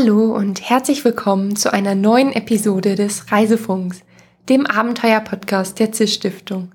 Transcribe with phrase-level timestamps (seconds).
[0.00, 4.00] Hallo und herzlich willkommen zu einer neuen Episode des Reisefunks,
[4.48, 6.72] dem Abenteuer-Podcast der CIS Stiftung.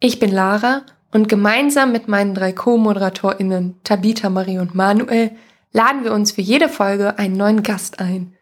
[0.00, 5.32] Ich bin Lara und gemeinsam mit meinen drei Co-ModeratorInnen Tabitha, Marie und Manuel
[5.72, 8.32] laden wir uns für jede Folge einen neuen Gast ein.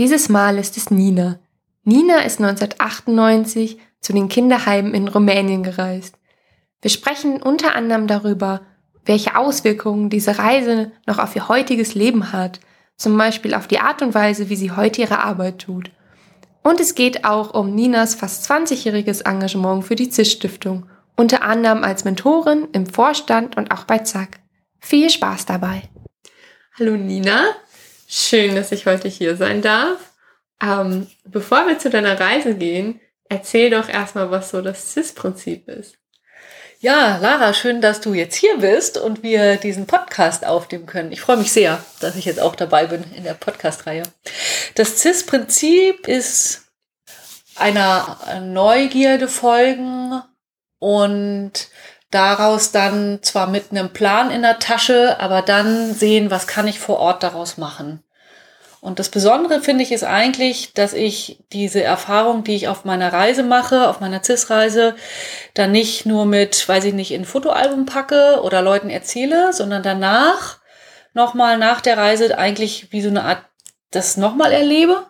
[0.00, 1.38] Dieses Mal ist es Nina.
[1.84, 6.16] Nina ist 1998 zu den Kinderheimen in Rumänien gereist.
[6.82, 8.62] Wir sprechen unter anderem darüber,
[9.04, 12.58] welche Auswirkungen diese Reise noch auf ihr heutiges Leben hat,
[12.98, 15.90] zum Beispiel auf die Art und Weise, wie sie heute ihre Arbeit tut.
[16.62, 22.04] Und es geht auch um Ninas fast 20-jähriges Engagement für die CIS-Stiftung, unter anderem als
[22.04, 24.40] Mentorin im Vorstand und auch bei ZAK.
[24.80, 25.82] Viel Spaß dabei!
[26.78, 27.44] Hallo Nina,
[28.08, 30.12] schön, dass ich heute hier sein darf.
[30.60, 35.97] Ähm, bevor wir zu deiner Reise gehen, erzähl doch erstmal, was so das CIS-Prinzip ist.
[36.80, 41.10] Ja, Lara, schön, dass du jetzt hier bist und wir diesen Podcast aufnehmen können.
[41.10, 44.04] Ich freue mich sehr, dass ich jetzt auch dabei bin in der Podcast-Reihe.
[44.76, 46.66] Das CIS-Prinzip ist
[47.56, 50.22] einer Neugierde folgen
[50.78, 51.52] und
[52.12, 56.78] daraus dann zwar mit einem Plan in der Tasche, aber dann sehen, was kann ich
[56.78, 58.04] vor Ort daraus machen.
[58.88, 63.12] Und das Besondere finde ich ist eigentlich, dass ich diese Erfahrung, die ich auf meiner
[63.12, 64.96] Reise mache, auf meiner CIS-Reise,
[65.52, 70.56] dann nicht nur mit, weiß ich nicht, in Fotoalbum packe oder Leuten erzähle, sondern danach
[71.12, 73.42] nochmal nach der Reise eigentlich wie so eine Art
[73.90, 75.04] das nochmal erlebe.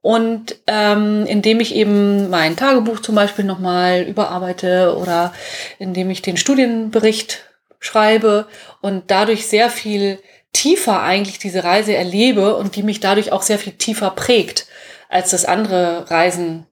[0.00, 5.32] Und ähm, indem ich eben mein Tagebuch zum Beispiel nochmal überarbeite oder
[5.78, 7.44] indem ich den Studienbericht
[7.78, 8.48] schreibe
[8.80, 10.18] und dadurch sehr viel
[10.52, 14.66] tiefer eigentlich diese Reise erlebe und die mich dadurch auch sehr viel tiefer prägt,
[15.08, 16.66] als das andere Reisen,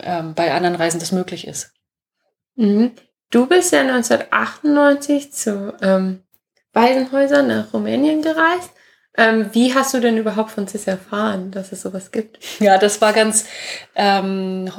[0.00, 1.72] ähm, bei anderen Reisen das möglich ist.
[2.56, 2.92] Mhm.
[3.30, 6.22] Du bist ja 1998 zu ähm,
[6.72, 8.70] Waisenhäusern nach Rumänien gereist.
[9.16, 12.38] Ähm, wie hast du denn überhaupt von CIS erfahren, dass es sowas gibt?
[12.60, 13.44] Ja, das war ganz
[13.94, 14.72] ähm,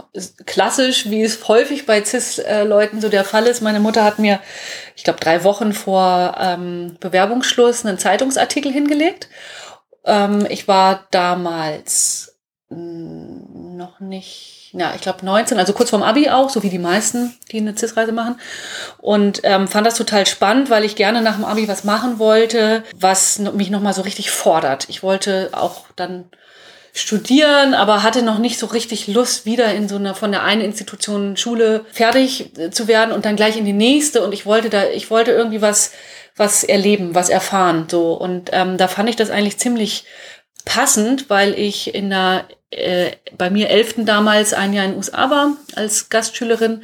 [0.46, 3.62] klassisch, wie es häufig bei CIS-Leuten so der Fall ist.
[3.62, 4.40] Meine Mutter hat mir,
[4.96, 9.28] ich glaube, drei Wochen vor ähm, Bewerbungsschluss einen Zeitungsartikel hingelegt.
[10.04, 12.40] Ähm, ich war damals
[12.70, 16.80] hm, noch nicht ja, ich glaube 19, also kurz vorm Abi auch, so wie die
[16.80, 18.40] meisten, die eine CIS-Reise machen.
[18.98, 22.84] Und ähm, fand das total spannend, weil ich gerne nach dem Abi was machen wollte,
[22.96, 24.90] was mich nochmal so richtig fordert.
[24.90, 26.26] Ich wollte auch dann
[26.92, 30.62] studieren, aber hatte noch nicht so richtig Lust, wieder in so einer von der einen
[30.62, 34.24] Institution Schule fertig äh, zu werden und dann gleich in die nächste.
[34.24, 35.92] Und ich wollte da, ich wollte irgendwie was,
[36.36, 37.86] was erleben, was erfahren.
[37.90, 38.14] So.
[38.14, 40.06] Und ähm, da fand ich das eigentlich ziemlich
[40.66, 45.52] passend, weil ich in der äh, bei mir Elften damals ein Jahr in USA war
[45.76, 46.84] als Gastschülerin.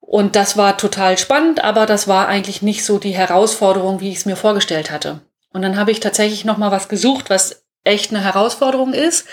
[0.00, 4.18] Und das war total spannend, aber das war eigentlich nicht so die Herausforderung, wie ich
[4.18, 5.20] es mir vorgestellt hatte.
[5.52, 9.26] Und dann habe ich tatsächlich noch mal was gesucht, was echt eine Herausforderung ist,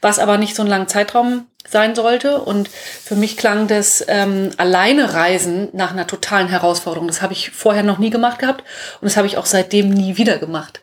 [0.00, 2.40] was aber nicht so einen langen Zeitraum sein sollte.
[2.40, 7.06] Und für mich klang das ähm, alleine Reisen nach einer totalen Herausforderung.
[7.06, 8.64] Das habe ich vorher noch nie gemacht gehabt
[9.00, 10.82] und das habe ich auch seitdem nie wieder gemacht.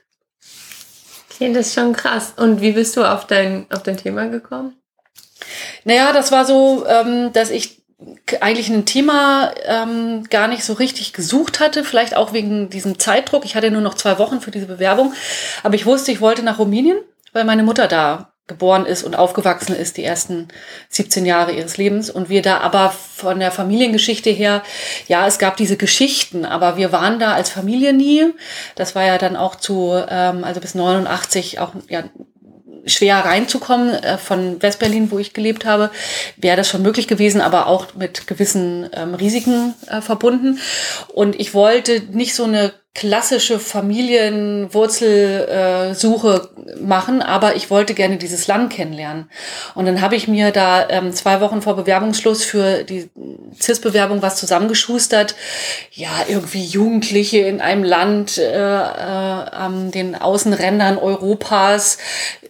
[1.36, 2.34] Okay, das ist schon krass.
[2.38, 4.76] Und wie bist du auf dein, auf dein Thema gekommen?
[5.84, 7.84] Naja, das war so, ähm, dass ich
[8.40, 13.46] eigentlich ein Thema ähm, gar nicht so richtig gesucht hatte, vielleicht auch wegen diesem Zeitdruck.
[13.46, 15.14] Ich hatte nur noch zwei Wochen für diese Bewerbung,
[15.64, 17.00] aber ich wusste, ich wollte nach Rumänien,
[17.34, 20.50] weil meine Mutter da geboren ist und aufgewachsen ist, die ersten
[20.90, 22.12] 17 Jahre ihres Lebens.
[22.12, 24.62] Und wir da aber von der Familiengeschichte her,
[25.08, 28.34] ja, es gab diese Geschichten, aber wir waren da als Familie nie.
[28.76, 32.04] Das war ja dann auch zu, ähm, also bis 89 auch ja,
[32.86, 33.94] schwer reinzukommen.
[33.96, 35.90] Äh, von Westberlin, wo ich gelebt habe,
[36.38, 40.60] wäre das schon möglich gewesen, aber auch mit gewissen ähm, Risiken äh, verbunden.
[41.14, 48.48] Und ich wollte nicht so eine klassische Familienwurzelsuche äh, machen, aber ich wollte gerne dieses
[48.48, 49.30] Land kennenlernen.
[49.76, 53.10] Und dann habe ich mir da ähm, zwei Wochen vor Bewerbungsschluss für die
[53.60, 55.36] CIS-Bewerbung was zusammengeschustert.
[55.92, 61.98] Ja, irgendwie Jugendliche in einem Land äh, äh, an den Außenrändern Europas,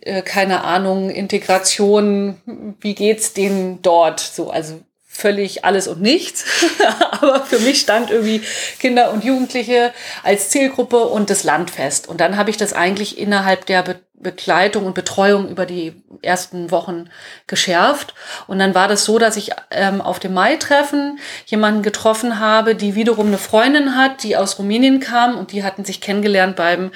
[0.01, 2.35] äh, keine Ahnung, Integration,
[2.79, 4.19] wie geht's denen dort?
[4.19, 4.81] So, also
[5.15, 6.45] völlig alles und nichts.
[7.11, 8.41] Aber für mich stand irgendwie
[8.79, 12.07] Kinder und Jugendliche als Zielgruppe und das Land fest.
[12.07, 16.71] Und dann habe ich das eigentlich innerhalb der Be Begleitung und Betreuung über die ersten
[16.71, 17.09] Wochen
[17.47, 18.15] geschärft.
[18.47, 22.95] Und dann war das so, dass ich ähm, auf dem Mai-Treffen jemanden getroffen habe, die
[22.95, 26.91] wiederum eine Freundin hat, die aus Rumänien kam und die hatten sich kennengelernt beim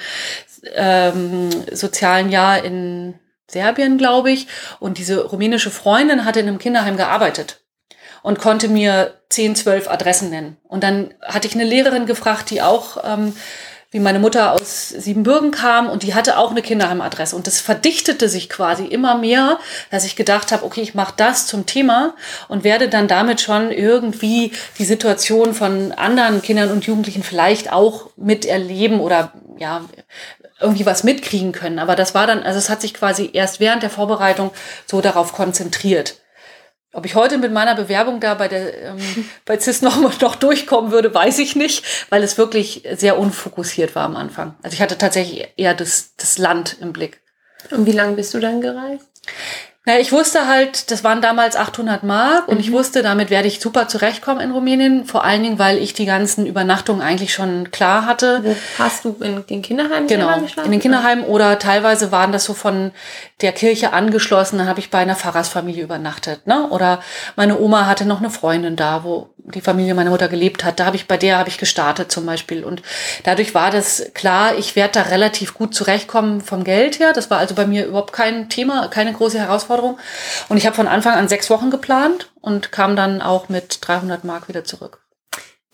[0.74, 3.14] ähm, sozialen Jahr in
[3.46, 4.48] Serbien, glaube ich.
[4.80, 7.59] Und diese rumänische Freundin hatte in einem Kinderheim gearbeitet
[8.22, 10.56] und konnte mir 10, 12 Adressen nennen.
[10.68, 13.34] Und dann hatte ich eine Lehrerin gefragt, die auch ähm,
[13.92, 17.34] wie meine Mutter aus Siebenbürgen kam und die hatte auch eine Kinderheimadresse.
[17.34, 19.58] Und das verdichtete sich quasi immer mehr,
[19.90, 22.14] dass ich gedacht habe, okay, ich mache das zum Thema
[22.46, 28.10] und werde dann damit schon irgendwie die Situation von anderen Kindern und Jugendlichen vielleicht auch
[28.16, 29.82] miterleben oder ja,
[30.60, 31.80] irgendwie was mitkriegen können.
[31.80, 34.52] Aber das war dann, also es hat sich quasi erst während der Vorbereitung
[34.86, 36.14] so darauf konzentriert.
[36.92, 38.98] Ob ich heute mit meiner Bewerbung da bei der ähm,
[39.44, 44.04] bei CIS noch, noch durchkommen würde, weiß ich nicht, weil es wirklich sehr unfokussiert war
[44.04, 44.56] am Anfang.
[44.62, 47.20] Also ich hatte tatsächlich eher das, das Land im Blick.
[47.70, 49.06] Und wie lange bist du dann gereist?
[49.90, 52.60] Na, ich wusste halt, das waren damals 800 Mark und mhm.
[52.60, 55.04] ich wusste, damit werde ich super zurechtkommen in Rumänien.
[55.04, 58.40] Vor allen Dingen, weil ich die ganzen Übernachtungen eigentlich schon klar hatte.
[58.44, 60.32] Wo hast du in den Kinderheimen Genau,
[60.64, 62.92] in den Kinderheimen oder teilweise waren das so von
[63.40, 64.58] der Kirche angeschlossen.
[64.58, 66.46] Dann habe ich bei einer Pfarrersfamilie übernachtet.
[66.46, 66.68] Ne?
[66.68, 67.00] Oder
[67.34, 70.78] meine Oma hatte noch eine Freundin da, wo die Familie meiner Mutter gelebt hat.
[70.78, 72.82] Da habe ich bei der habe ich gestartet zum Beispiel und
[73.24, 77.12] dadurch war das klar, ich werde da relativ gut zurechtkommen vom Geld her.
[77.12, 79.79] Das war also bei mir überhaupt kein Thema, keine große Herausforderung.
[79.80, 79.98] Herausforderung.
[80.48, 84.24] Und ich habe von Anfang an sechs Wochen geplant und kam dann auch mit 300
[84.24, 85.06] Mark wieder zurück.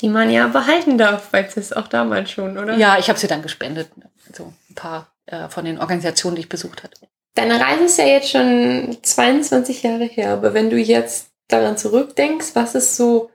[0.01, 2.77] Die man ja behalten darf, weil es ist auch damals schon, oder?
[2.77, 3.91] Ja, ich habe sie dann gespendet.
[4.33, 7.09] So ein paar äh, von den Organisationen, die ich besucht hatte.
[7.35, 12.55] Deine Reise ist ja jetzt schon 22 Jahre her, aber wenn du jetzt daran zurückdenkst,
[12.55, 13.31] was ist so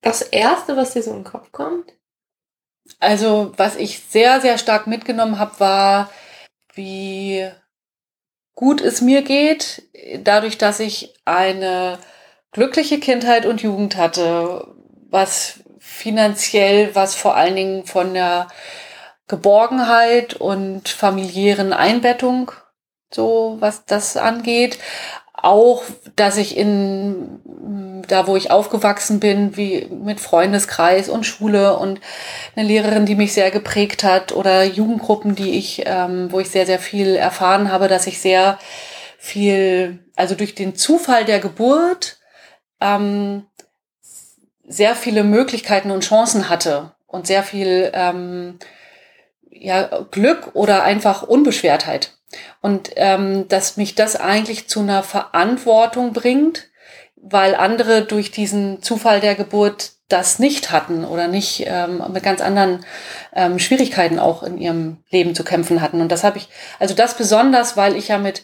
[0.00, 1.92] das Erste, was dir so in den Kopf kommt?
[3.00, 6.10] Also, was ich sehr, sehr stark mitgenommen habe, war,
[6.74, 7.50] wie
[8.58, 9.84] gut es mir geht,
[10.24, 11.96] dadurch, dass ich eine
[12.50, 14.66] glückliche Kindheit und Jugend hatte,
[15.08, 18.48] was finanziell, was vor allen Dingen von der
[19.28, 22.50] Geborgenheit und familiären Einbettung,
[23.14, 24.80] so was das angeht,
[25.42, 25.82] auch,
[26.16, 27.40] dass ich in
[28.08, 32.00] da, wo ich aufgewachsen bin, wie mit Freundeskreis und Schule und
[32.56, 36.66] eine Lehrerin, die mich sehr geprägt hat oder Jugendgruppen, die ich, ähm, wo ich sehr,
[36.66, 38.58] sehr viel erfahren habe, dass ich sehr
[39.18, 42.18] viel, also durch den Zufall der Geburt,
[42.80, 43.46] ähm,
[44.66, 48.58] sehr viele Möglichkeiten und Chancen hatte und sehr viel ähm,
[49.50, 52.17] ja, Glück oder einfach Unbeschwertheit.
[52.60, 56.68] Und ähm, dass mich das eigentlich zu einer Verantwortung bringt,
[57.16, 62.40] weil andere durch diesen Zufall der Geburt das nicht hatten oder nicht ähm, mit ganz
[62.40, 62.84] anderen
[63.34, 66.00] ähm, Schwierigkeiten auch in ihrem Leben zu kämpfen hatten.
[66.00, 66.48] Und das habe ich,
[66.78, 68.42] also das besonders, weil ich ja mit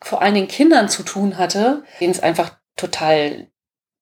[0.00, 3.48] vor allen Dingen Kindern zu tun hatte, denen es einfach total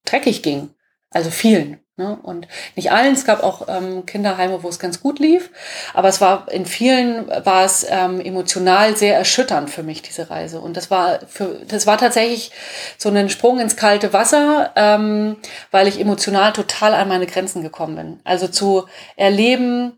[0.05, 0.71] dreckig ging.
[1.11, 1.81] Also vielen.
[2.01, 2.19] Ne?
[2.23, 5.51] Und nicht allen, es gab auch ähm, Kinderheime, wo es ganz gut lief,
[5.93, 10.63] aber es war in vielen war es ähm, emotional sehr erschütternd für mich, diese Reise.
[10.63, 12.53] Und das war für das war tatsächlich
[12.97, 15.37] so ein Sprung ins kalte Wasser, ähm,
[15.73, 18.21] weil ich emotional total an meine Grenzen gekommen bin.
[18.25, 18.87] Also zu
[19.17, 19.93] erleben,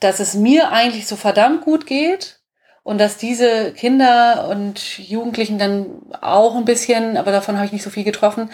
[0.00, 2.40] dass es mir eigentlich so verdammt gut geht
[2.82, 7.84] und dass diese Kinder und Jugendlichen dann auch ein bisschen, aber davon habe ich nicht
[7.84, 8.50] so viel getroffen,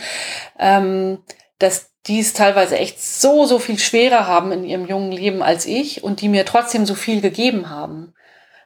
[0.59, 1.19] ähm,
[1.61, 5.67] dass die es teilweise echt so, so viel schwerer haben in ihrem jungen Leben als
[5.67, 8.15] ich und die mir trotzdem so viel gegeben haben.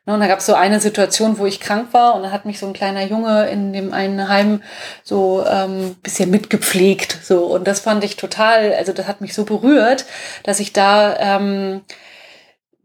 [0.07, 2.45] Ne, und da gab es so eine Situation, wo ich krank war und da hat
[2.45, 4.63] mich so ein kleiner Junge in dem einen Heim
[5.03, 7.19] so ähm, bisschen mitgepflegt.
[7.25, 7.47] So.
[7.47, 10.05] Und das fand ich total, also das hat mich so berührt,
[10.43, 11.83] dass ich da, ähm,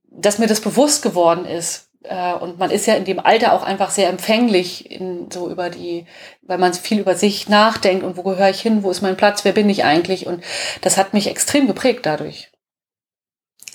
[0.10, 3.64] dass mir das bewusst geworden ist, äh, und man ist ja in dem Alter auch
[3.64, 6.06] einfach sehr empfänglich in so über die,
[6.42, 9.46] weil man viel über sich nachdenkt und wo gehöre ich hin, wo ist mein Platz,
[9.46, 10.26] wer bin ich eigentlich?
[10.26, 10.44] Und
[10.82, 12.52] das hat mich extrem geprägt dadurch.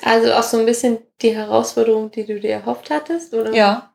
[0.03, 3.55] Also auch so ein bisschen die Herausforderung, die du dir erhofft hattest, oder?
[3.55, 3.95] Ja.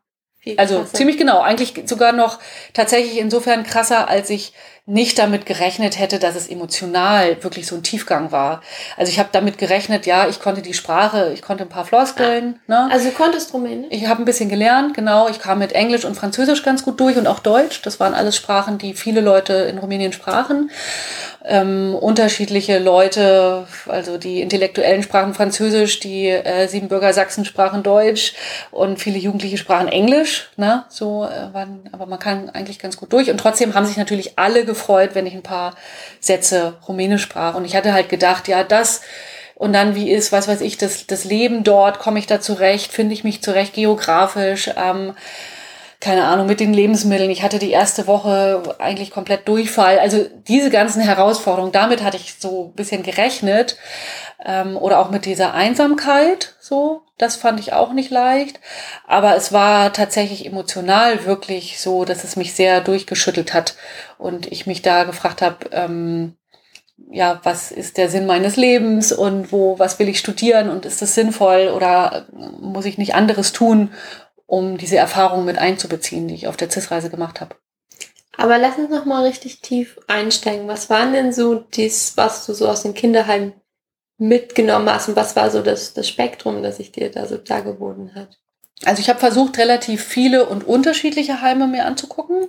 [0.56, 1.42] Also ziemlich genau.
[1.42, 2.40] Eigentlich sogar noch
[2.74, 4.54] tatsächlich insofern krasser, als ich
[4.90, 8.62] nicht damit gerechnet hätte, dass es emotional wirklich so ein Tiefgang war.
[8.98, 12.60] Also ich habe damit gerechnet, ja, ich konnte die Sprache, ich konnte ein paar Floskeln.
[12.68, 12.90] Ah, ne?
[12.92, 13.88] Also du konntest Rumänisch?
[13.92, 15.30] Ich habe ein bisschen gelernt, genau.
[15.30, 17.84] Ich kam mit Englisch und Französisch ganz gut durch und auch Deutsch.
[17.84, 20.72] Das waren alles Sprachen, die viele Leute in Rumänien sprachen
[21.46, 28.34] ähm, unterschiedliche Leute, also die Intellektuellen sprachen Französisch, die äh, Siebenbürger Sachsen sprachen Deutsch
[28.72, 30.50] und viele Jugendliche sprachen Englisch.
[30.58, 30.84] Ne?
[30.90, 33.30] So äh, waren, aber man kann eigentlich ganz gut durch.
[33.30, 34.79] Und trotzdem haben sich natürlich alle gefreut,
[35.16, 35.76] wenn ich ein paar
[36.20, 37.56] Sätze Rumänisch sprach.
[37.56, 39.02] Und ich hatte halt gedacht, ja, das
[39.60, 42.94] und dann wie ist, was weiß ich, das, das Leben dort, komme ich da zurecht,
[42.94, 44.72] finde ich mich zurecht geografisch.
[44.78, 45.16] Ähm,
[46.00, 47.30] keine Ahnung, mit den Lebensmitteln.
[47.30, 50.00] Ich hatte die erste Woche eigentlich komplett Durchfall.
[50.00, 53.76] Also diese ganzen Herausforderungen, damit hatte ich so ein bisschen gerechnet.
[54.46, 57.02] Ähm, oder auch mit dieser Einsamkeit, so.
[57.20, 58.60] Das fand ich auch nicht leicht.
[59.06, 63.76] Aber es war tatsächlich emotional wirklich so, dass es mich sehr durchgeschüttelt hat.
[64.18, 66.38] Und ich mich da gefragt habe, ähm,
[67.12, 71.02] ja, was ist der Sinn meines Lebens und wo, was will ich studieren und ist
[71.02, 73.92] das sinnvoll oder muss ich nicht anderes tun,
[74.46, 77.56] um diese Erfahrung mit einzubeziehen, die ich auf der CIS-Reise gemacht habe.
[78.38, 80.70] Aber lass uns noch mal richtig tief einsteigen.
[80.70, 83.52] Was waren denn so das, was du so aus dem Kinderheim
[84.20, 88.14] mitgenommen hast und was war so das, das Spektrum, das sich dir da so dargeboten
[88.14, 88.38] hat?
[88.86, 92.48] Also ich habe versucht, relativ viele und unterschiedliche Heime mir anzugucken.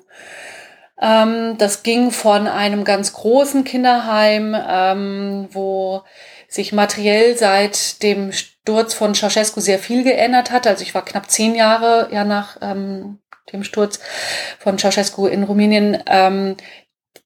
[1.00, 6.02] Ähm, das ging von einem ganz großen Kinderheim, ähm, wo
[6.48, 10.66] sich materiell seit dem Sturz von Ceausescu sehr viel geändert hat.
[10.66, 13.18] Also ich war knapp zehn Jahre ja nach ähm,
[13.52, 14.00] dem Sturz
[14.58, 16.02] von Ceausescu in Rumänien.
[16.06, 16.56] Ähm,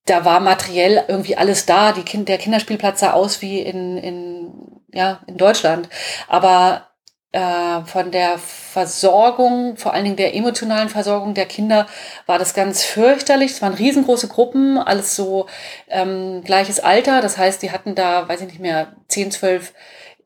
[0.07, 1.93] da war materiell irgendwie alles da.
[1.93, 4.53] Die kind, der Kinderspielplatz sah aus wie in, in,
[4.93, 5.89] ja, in Deutschland.
[6.29, 6.89] Aber
[7.33, 11.87] äh, von der Versorgung, vor allen Dingen der emotionalen Versorgung der Kinder,
[12.27, 13.53] war das ganz fürchterlich.
[13.53, 15.47] Es waren riesengroße Gruppen, alles so
[15.89, 17.21] ähm, gleiches Alter.
[17.21, 19.73] Das heißt, die hatten da, weiß ich nicht mehr, zehn, zwölf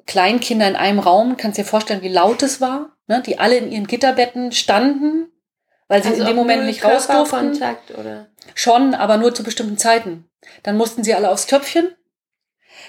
[0.07, 1.37] Kleinkinder in einem Raum.
[1.37, 3.23] Kannst dir vorstellen, wie laut es war, ne?
[3.25, 5.31] die alle in ihren Gitterbetten standen,
[5.89, 7.61] weil sie also in dem Moment nicht raus durften.
[7.99, 8.29] Oder?
[8.55, 10.29] Schon, aber nur zu bestimmten Zeiten.
[10.63, 11.95] Dann mussten sie alle aufs Töpfchen,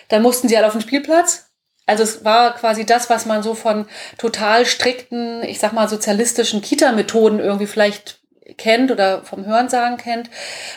[0.09, 1.49] dann mussten sie alle auf den Spielplatz
[1.89, 3.87] also es war quasi das, was man so von
[4.19, 8.18] total strikten, ich sag mal, sozialistischen Kita-Methoden irgendwie vielleicht
[8.57, 10.29] kennt oder vom Hörensagen kennt,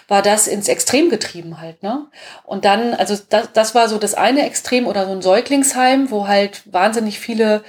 [0.09, 2.07] war das ins Extrem getrieben halt, ne?
[2.45, 6.29] Und dann, also das, das war so das eine Extrem oder so ein Säuglingsheim, wo
[6.29, 7.63] halt wahnsinnig viele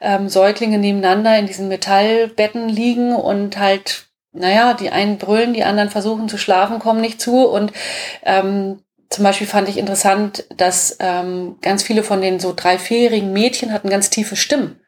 [0.00, 5.90] ähm, Säuglinge nebeneinander in diesen Metallbetten liegen und halt, naja, die einen brüllen, die anderen
[5.90, 7.72] versuchen zu schlafen, kommen nicht zu und
[8.24, 13.32] ähm, zum Beispiel fand ich interessant, dass ähm, ganz viele von den so drei, vierjährigen
[13.32, 14.80] Mädchen hatten ganz tiefe Stimmen.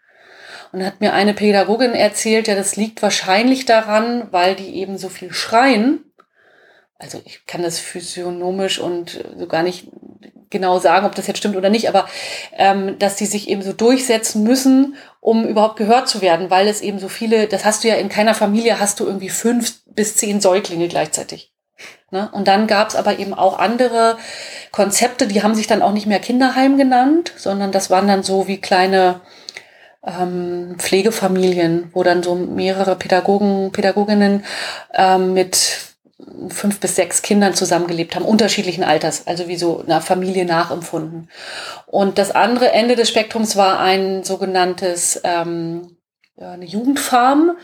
[0.73, 5.09] Und hat mir eine Pädagogin erzählt, ja, das liegt wahrscheinlich daran, weil die eben so
[5.09, 6.05] viel schreien.
[6.99, 9.89] Also ich kann das physiognomisch und so gar nicht
[10.51, 12.09] genau sagen, ob das jetzt stimmt oder nicht, aber
[12.53, 16.81] ähm, dass die sich eben so durchsetzen müssen, um überhaupt gehört zu werden, weil es
[16.81, 20.17] eben so viele, das hast du ja in keiner Familie, hast du irgendwie fünf bis
[20.17, 21.53] zehn Säuglinge gleichzeitig.
[22.11, 22.31] Ne?
[22.33, 24.17] Und dann gab es aber eben auch andere
[24.73, 28.49] Konzepte, die haben sich dann auch nicht mehr Kinderheim genannt, sondern das waren dann so
[28.49, 29.21] wie kleine
[30.09, 34.45] ähm, Pflegefamilien, wo dann so mehrere Pädagogen, Pädagoginnen
[34.95, 35.89] ähm, mit
[36.49, 41.31] fünf bis sechs Kindern zusammengelebt haben, unterschiedlichen Alters, also wie so einer Familie nachempfunden.
[41.87, 45.97] Und das andere Ende des Spektrums war ein sogenanntes ähm,
[46.41, 47.57] eine Jugendfarm,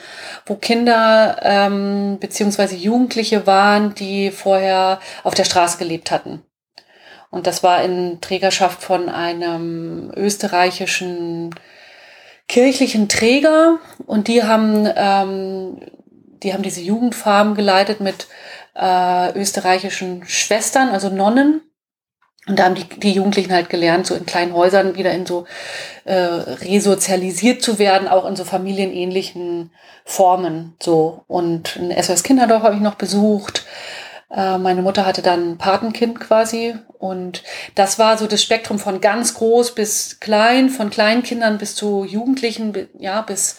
[0.47, 6.43] wo Kinder ähm, beziehungsweise Jugendliche waren, die vorher auf der Straße gelebt hatten.
[7.31, 11.55] Und das war in Trägerschaft von einem österreichischen
[12.49, 13.79] kirchlichen Träger.
[14.07, 15.81] Und die haben, ähm,
[16.43, 18.29] die haben diese Jugendfarm geleitet mit
[18.75, 21.63] äh, österreichischen Schwestern, also Nonnen.
[22.47, 25.47] Und da haben die, die Jugendlichen halt gelernt, so in kleinen Häusern wieder in so
[26.05, 29.71] äh, resozialisiert zu werden, auch in so familienähnlichen
[30.05, 30.75] Formen.
[30.83, 31.25] So.
[31.27, 33.65] Und ein SOS Kinderdorf habe ich noch besucht.
[34.35, 36.75] Äh, meine Mutter hatte dann ein Patenkind quasi.
[36.99, 37.43] Und
[37.75, 42.89] das war so das Spektrum von ganz groß bis klein, von Kleinkindern bis zu Jugendlichen,
[42.99, 43.59] ja, bis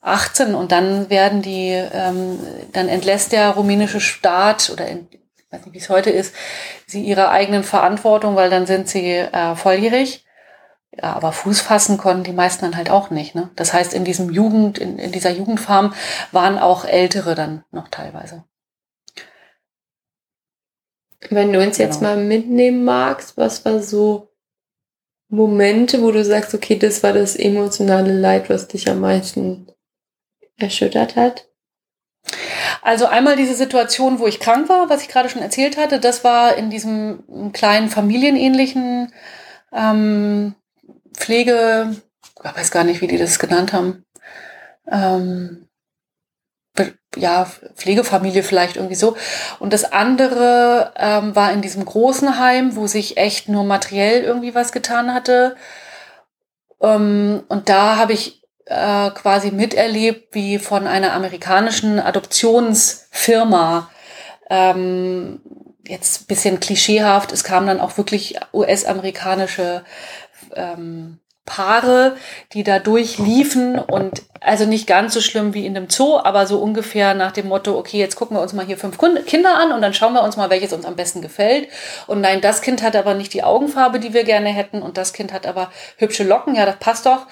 [0.00, 2.38] 18 und dann werden die, ähm,
[2.72, 4.86] dann entlässt der rumänische Staat oder
[5.50, 6.34] weiß nicht, wie es heute ist,
[6.86, 10.24] sie ihrer eigenen Verantwortung, weil dann sind sie äh, volljährig.
[10.92, 13.34] Ja, aber Fuß fassen konnten die meisten dann halt auch nicht.
[13.34, 13.50] Ne?
[13.56, 15.92] Das heißt, in diesem Jugend, in, in dieser Jugendfarm
[16.32, 18.44] waren auch Ältere dann noch teilweise.
[21.30, 21.88] Wenn du uns genau.
[21.88, 24.28] jetzt mal mitnehmen magst, was war so
[25.28, 29.66] Momente, wo du sagst, okay, das war das emotionale Leid, was dich am meisten
[30.56, 31.48] erschüttert hat?
[32.82, 36.24] Also einmal diese Situation, wo ich krank war, was ich gerade schon erzählt hatte, das
[36.24, 39.12] war in diesem kleinen familienähnlichen
[39.72, 40.54] ähm,
[41.12, 41.96] Pflege,
[42.44, 44.04] ich weiß gar nicht, wie die das genannt haben.
[44.90, 45.65] Ähm,
[47.16, 49.16] ja, Pflegefamilie vielleicht irgendwie so.
[49.58, 54.54] Und das andere ähm, war in diesem großen Heim, wo sich echt nur materiell irgendwie
[54.54, 55.56] was getan hatte.
[56.80, 63.90] Ähm, und da habe ich äh, quasi miterlebt, wie von einer amerikanischen Adoptionsfirma
[64.50, 65.40] ähm,
[65.86, 69.84] jetzt bisschen klischeehaft, es kamen dann auch wirklich US-amerikanische
[70.54, 72.16] ähm, Paare,
[72.52, 76.58] die da durchliefen und also nicht ganz so schlimm wie in einem Zoo, aber so
[76.58, 79.80] ungefähr nach dem Motto, okay, jetzt gucken wir uns mal hier fünf Kinder an und
[79.80, 81.68] dann schauen wir uns mal, welches uns am besten gefällt.
[82.06, 85.12] Und nein, das Kind hat aber nicht die Augenfarbe, die wir gerne hätten und das
[85.12, 87.26] Kind hat aber hübsche Locken, ja, das passt doch.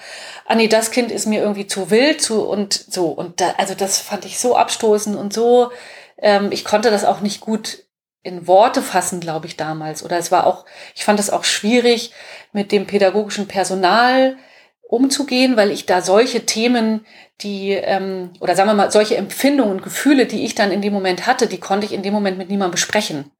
[0.47, 3.07] Ah nee, das Kind ist mir irgendwie zu wild zu und so.
[3.07, 5.71] Und da, also das fand ich so abstoßend und so,
[6.17, 7.84] ähm, ich konnte das auch nicht gut
[8.25, 10.03] in Worte fassen, glaube ich, damals.
[10.03, 10.65] Oder es war auch,
[10.95, 12.11] ich fand es auch schwierig,
[12.51, 14.37] mit dem pädagogischen Personal
[14.81, 17.05] umzugehen, weil ich da solche Themen,
[17.41, 21.27] die, ähm, oder sagen wir mal, solche Empfindungen, Gefühle, die ich dann in dem Moment
[21.27, 23.31] hatte, die konnte ich in dem Moment mit niemandem besprechen.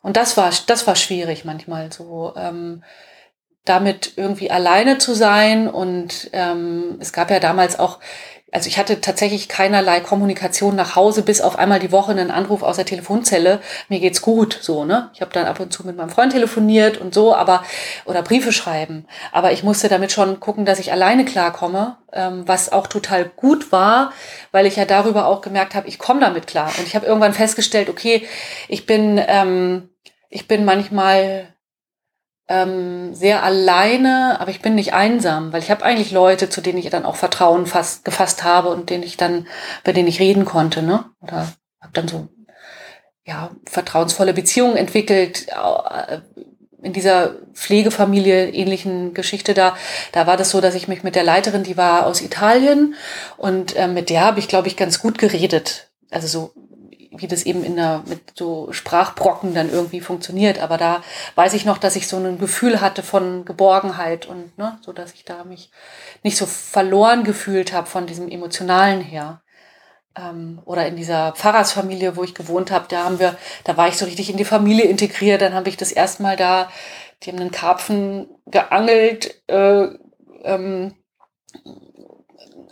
[0.00, 2.34] Und das war, das war schwierig manchmal so.
[2.36, 2.84] Ähm,
[3.64, 5.68] damit irgendwie alleine zu sein.
[5.68, 7.98] Und ähm, es gab ja damals auch,
[8.54, 12.62] also ich hatte tatsächlich keinerlei Kommunikation nach Hause, bis auf einmal die Woche einen Anruf
[12.62, 13.60] aus der Telefonzelle.
[13.88, 15.10] Mir geht's gut, so ne.
[15.12, 17.64] Ich habe dann ab und zu mit meinem Freund telefoniert und so, aber
[18.04, 19.06] oder Briefe schreiben.
[19.32, 23.72] Aber ich musste damit schon gucken, dass ich alleine klarkomme, ähm, was auch total gut
[23.72, 24.12] war,
[24.52, 26.70] weil ich ja darüber auch gemerkt habe, ich komme damit klar.
[26.78, 28.26] Und ich habe irgendwann festgestellt, okay,
[28.68, 29.88] ich bin ähm,
[30.34, 31.53] ich bin manchmal
[32.48, 36.78] ähm, sehr alleine, aber ich bin nicht einsam, weil ich habe eigentlich Leute, zu denen
[36.78, 39.46] ich dann auch Vertrauen fast gefasst habe und denen ich dann,
[39.82, 41.04] bei denen ich reden konnte, ne?
[41.20, 41.48] Oder
[41.80, 42.28] habe dann so
[43.26, 45.46] ja vertrauensvolle Beziehungen entwickelt.
[45.48, 46.20] Äh,
[46.82, 49.74] in dieser Pflegefamilie ähnlichen Geschichte da,
[50.12, 52.94] da war das so, dass ich mich mit der Leiterin, die war aus Italien
[53.38, 55.90] und äh, mit der habe ich, glaube ich, ganz gut geredet.
[56.10, 56.52] Also so
[57.16, 60.58] wie das eben in der, mit so Sprachbrocken dann irgendwie funktioniert.
[60.58, 61.02] Aber da
[61.34, 65.12] weiß ich noch, dass ich so ein Gefühl hatte von Geborgenheit und, ne, so dass
[65.14, 65.70] ich da mich
[66.22, 69.42] nicht so verloren gefühlt habe von diesem Emotionalen her.
[70.16, 73.96] Ähm, oder in dieser Pfarrersfamilie, wo ich gewohnt habe, da haben wir, da war ich
[73.96, 75.42] so richtig in die Familie integriert.
[75.42, 76.70] Dann habe ich das erstmal da,
[77.22, 79.88] die haben einen Karpfen geangelt, äh,
[80.44, 80.94] ähm,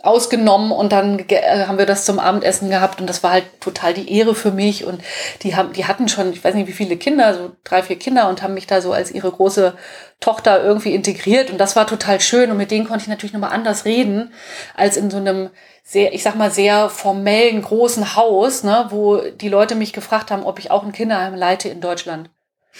[0.03, 3.93] ausgenommen und dann äh, haben wir das zum Abendessen gehabt und das war halt total
[3.93, 5.01] die Ehre für mich und
[5.43, 8.27] die haben, die hatten schon, ich weiß nicht wie viele Kinder, so drei, vier Kinder
[8.27, 9.75] und haben mich da so als ihre große
[10.19, 13.53] Tochter irgendwie integriert und das war total schön und mit denen konnte ich natürlich nochmal
[13.53, 14.33] anders reden
[14.75, 15.49] als in so einem
[15.83, 20.43] sehr, ich sag mal, sehr formellen großen Haus, ne, wo die Leute mich gefragt haben,
[20.43, 22.29] ob ich auch ein Kinderheim leite in Deutschland.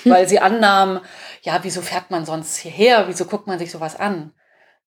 [0.03, 0.11] Hm.
[0.11, 0.99] Weil sie annahmen,
[1.41, 3.05] ja, wieso fährt man sonst hierher?
[3.07, 4.33] Wieso guckt man sich sowas an?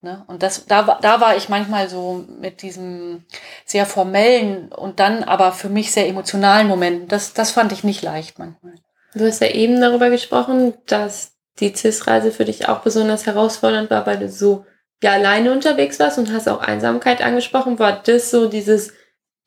[0.01, 0.23] Ne?
[0.27, 3.25] Und das, da, da war ich manchmal so mit diesem
[3.65, 7.07] sehr formellen und dann aber für mich sehr emotionalen Momenten.
[7.07, 8.75] Das, das fand ich nicht leicht manchmal.
[9.15, 14.05] Du hast ja eben darüber gesprochen, dass die CIS-Reise für dich auch besonders herausfordernd war,
[14.05, 14.65] weil du so
[15.01, 17.79] ja alleine unterwegs warst und hast auch Einsamkeit angesprochen.
[17.79, 18.93] War das so dieses,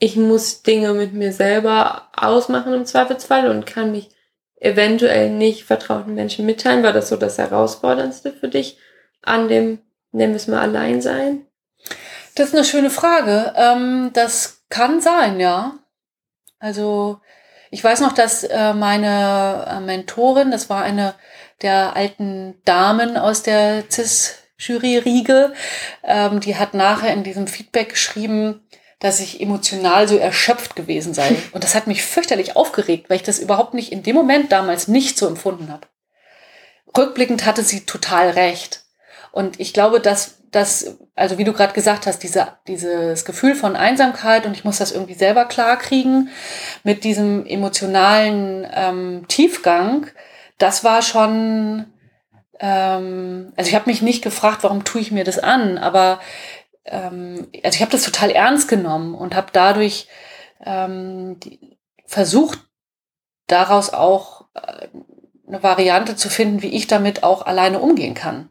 [0.00, 4.10] ich muss Dinge mit mir selber ausmachen im Zweifelsfall und kann mich
[4.56, 6.82] eventuell nicht vertrauten Menschen mitteilen?
[6.82, 8.78] War das so das Herausforderndste für dich
[9.22, 9.78] an dem
[10.12, 11.46] nennen wir es mal allein sein?
[12.34, 13.52] Das ist eine schöne Frage.
[13.56, 15.78] Ähm, das kann sein, ja.
[16.58, 17.20] Also
[17.70, 21.14] ich weiß noch, dass äh, meine äh, Mentorin, das war eine
[21.62, 25.52] der alten Damen aus der CIS-Jury-Riege,
[26.02, 28.66] ähm, die hat nachher in diesem Feedback geschrieben,
[28.98, 31.36] dass ich emotional so erschöpft gewesen sei.
[31.52, 34.88] Und das hat mich fürchterlich aufgeregt, weil ich das überhaupt nicht in dem Moment damals
[34.88, 35.86] nicht so empfunden habe.
[36.96, 38.84] Rückblickend hatte sie total recht.
[39.32, 43.76] Und ich glaube, dass das, also wie du gerade gesagt hast, diese, dieses Gefühl von
[43.76, 46.30] Einsamkeit und ich muss das irgendwie selber klarkriegen
[46.82, 50.06] mit diesem emotionalen ähm, Tiefgang,
[50.58, 51.86] das war schon,
[52.58, 56.20] ähm, also ich habe mich nicht gefragt, warum tue ich mir das an, aber
[56.84, 60.08] ähm, also ich habe das total ernst genommen und habe dadurch
[60.64, 62.58] ähm, die, versucht,
[63.46, 64.88] daraus auch äh,
[65.46, 68.50] eine Variante zu finden, wie ich damit auch alleine umgehen kann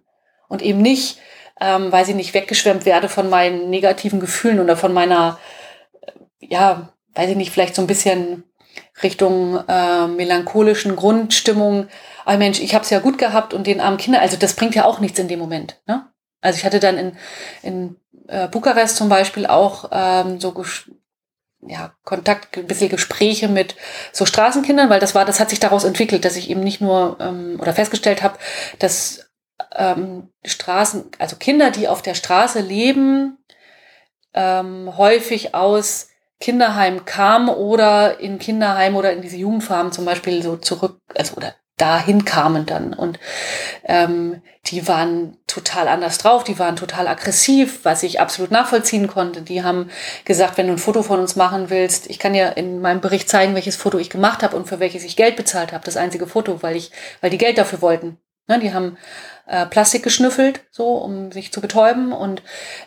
[0.49, 1.19] und eben nicht,
[1.62, 5.39] ähm, weil sie nicht weggeschwemmt werde von meinen negativen Gefühlen oder von meiner,
[6.01, 8.43] äh, ja, weiß ich nicht, vielleicht so ein bisschen
[9.01, 11.88] Richtung äh, melancholischen Grundstimmung.
[12.25, 14.75] Aber Mensch, ich habe es ja gut gehabt und den armen Kindern, also das bringt
[14.75, 15.81] ja auch nichts in dem Moment.
[15.88, 16.05] Ne?
[16.41, 17.17] Also ich hatte dann in,
[17.63, 17.95] in
[18.27, 20.53] äh, Bukarest zum Beispiel auch ähm, so
[21.62, 23.75] ja, Kontakt, ein bisschen Gespräche mit
[24.13, 27.17] so Straßenkindern, weil das war, das hat sich daraus entwickelt, dass ich eben nicht nur
[27.19, 28.38] ähm, oder festgestellt habe,
[28.79, 29.28] dass
[29.75, 33.38] ähm, Straßen, also Kinder, die auf der Straße leben,
[34.34, 40.55] ähm, häufig aus Kinderheim kamen oder in Kinderheim oder in diese Jugendfarmen zum Beispiel so
[40.55, 42.93] zurück, also oder dahin kamen dann.
[42.93, 43.19] Und
[43.86, 49.41] ähm, die waren total anders drauf, die waren total aggressiv, was ich absolut nachvollziehen konnte.
[49.41, 49.89] Die haben
[50.25, 53.29] gesagt, wenn du ein Foto von uns machen willst, ich kann dir in meinem Bericht
[53.29, 55.86] zeigen, welches Foto ich gemacht habe und für welches ich Geld bezahlt habe.
[55.86, 58.17] Das einzige Foto, weil ich, weil die Geld dafür wollten.
[58.47, 58.97] Ne, die haben
[59.49, 62.13] äh, Plastik geschnüffelt, so um sich zu betäuben.
[62.13, 62.41] Und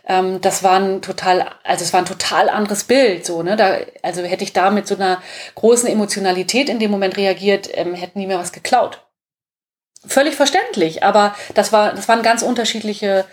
[0.07, 3.27] ähm, das war ein total, also es war ein total anderes Bild.
[3.27, 3.57] So, ne?
[3.57, 5.21] Da, also hätte ich da mit so einer
[5.55, 9.07] großen Emotionalität in dem Moment reagiert, ähm, hätten die mir was geklaut.
[10.07, 13.25] Völlig verständlich, aber das war, das waren ganz unterschiedliche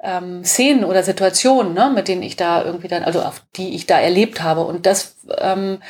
[0.00, 3.86] ähm, Szenen oder Situationen, ne, mit denen ich da irgendwie dann, also auf die ich
[3.86, 4.60] da erlebt habe.
[4.60, 5.80] Und das ähm,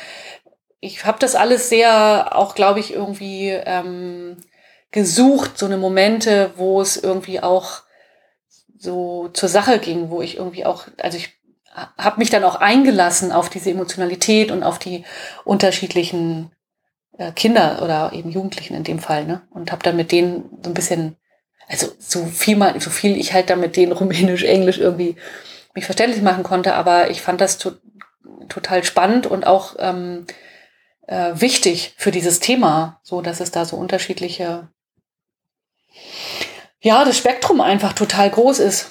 [0.81, 4.37] ich habe das alles sehr auch, glaube ich, irgendwie ähm,
[4.91, 7.83] gesucht, so eine Momente, wo es irgendwie auch
[8.77, 11.39] so zur Sache ging, wo ich irgendwie auch, also ich
[11.97, 15.05] habe mich dann auch eingelassen auf diese Emotionalität und auf die
[15.43, 16.51] unterschiedlichen
[17.17, 19.41] äh, Kinder oder eben Jugendlichen in dem Fall, ne?
[19.51, 21.15] Und habe dann mit denen so ein bisschen,
[21.67, 25.15] also so viel mal, so viel ich halt dann mit denen Rumänisch, Englisch irgendwie
[25.75, 27.71] mich verständlich machen konnte, aber ich fand das to
[28.47, 30.25] total spannend und auch ähm,
[31.07, 34.69] äh, wichtig für dieses Thema, so dass es da so unterschiedliche,
[36.81, 38.89] ja, das Spektrum einfach total groß ist.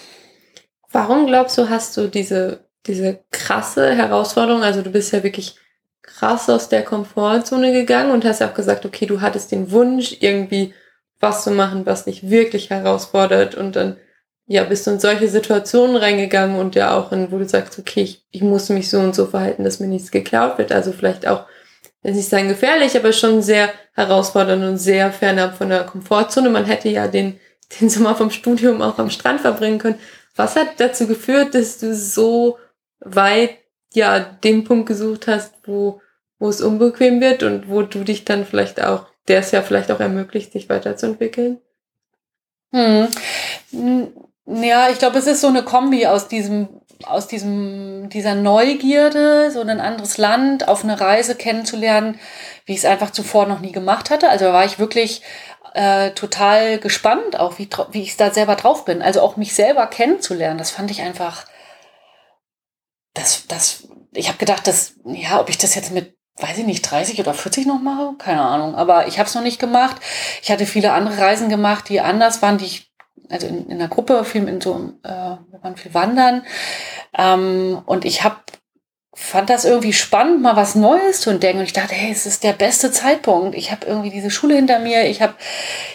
[0.91, 4.63] Warum glaubst du, hast du diese, diese krasse Herausforderung?
[4.63, 5.57] Also du bist ja wirklich
[6.03, 10.75] krass aus der Komfortzone gegangen und hast auch gesagt, okay, du hattest den Wunsch, irgendwie
[11.21, 13.97] was zu machen, was dich wirklich herausfordert und dann
[14.51, 18.01] ja, bist du in solche Situationen reingegangen und ja auch in, wo du sagst, okay,
[18.01, 20.73] ich, ich muss mich so und so verhalten, dass mir nichts geklaut wird.
[20.73, 21.45] Also vielleicht auch,
[22.03, 26.51] will nicht sagen gefährlich, aber schon sehr herausfordernd und sehr fernab von der Komfortzone.
[26.51, 27.39] Man hätte ja den,
[27.81, 29.99] den Sommer vom Studium auch am Strand verbringen können.
[30.37, 32.59] Was hat dazu geführt, dass du so
[33.01, 33.59] weit,
[33.93, 36.01] ja, den Punkt gesucht hast, wo,
[36.39, 39.91] wo es unbequem wird und wo du dich dann vielleicht auch, der es ja vielleicht
[39.91, 41.59] auch ermöglicht, sich weiterzuentwickeln?
[42.73, 43.09] Hm.
[44.47, 46.69] Ja, ich glaube, es ist so eine Kombi aus diesem,
[47.05, 52.19] aus diesem, dieser Neugierde, so ein anderes Land auf eine Reise kennenzulernen,
[52.65, 54.29] wie ich es einfach zuvor noch nie gemacht hatte.
[54.29, 55.23] Also da war ich wirklich
[55.75, 59.03] äh, total gespannt, auch wie, wie ich da selber drauf bin.
[59.03, 61.45] Also auch mich selber kennenzulernen, das fand ich einfach,
[63.15, 66.83] das, das, ich habe gedacht, dass, ja, ob ich das jetzt mit weiß ich nicht,
[66.83, 68.75] 30 oder 40 noch mache, keine Ahnung.
[68.75, 69.97] Aber ich habe es noch nicht gemacht.
[70.43, 72.88] Ich hatte viele andere Reisen gemacht, die anders waren, die ich
[73.29, 76.45] also in, in der Gruppe, viel in so, äh, wir waren viel wandern.
[77.17, 78.37] Ähm, und ich habe
[79.21, 81.59] fand das irgendwie spannend, mal was Neues zu entdecken.
[81.59, 83.57] Und ich dachte, hey, es ist der beste Zeitpunkt.
[83.57, 85.07] Ich habe irgendwie diese Schule hinter mir.
[85.07, 85.35] Ich habe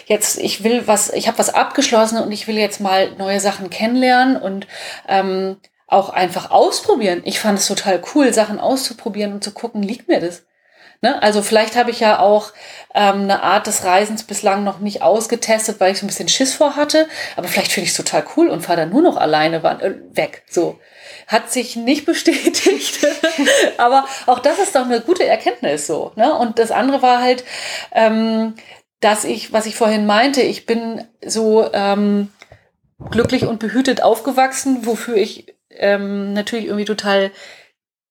[0.06, 3.70] jetzt, ich will was, ich habe was abgeschlossen und ich will jetzt mal neue Sachen
[3.70, 4.66] kennenlernen und
[5.08, 5.56] ähm,
[5.86, 7.22] auch einfach ausprobieren.
[7.24, 10.44] Ich fand es total cool, Sachen auszuprobieren und zu gucken, liegt mir das.
[11.04, 11.22] Ne?
[11.22, 12.54] Also vielleicht habe ich ja auch
[12.94, 16.54] ähm, eine Art des Reisens bislang noch nicht ausgetestet, weil ich so ein bisschen Schiss
[16.54, 17.06] vor hatte.
[17.36, 20.44] Aber vielleicht finde ich es total cool und fahre dann nur noch alleine äh, weg.
[20.48, 20.80] So
[21.26, 23.06] hat sich nicht bestätigt.
[23.76, 26.12] Aber auch das ist doch eine gute Erkenntnis so.
[26.16, 26.32] Ne?
[26.32, 27.44] Und das andere war halt,
[27.92, 28.54] ähm,
[29.00, 32.32] dass ich, was ich vorhin meinte, ich bin so ähm,
[33.10, 37.30] glücklich und behütet aufgewachsen, wofür ich ähm, natürlich irgendwie total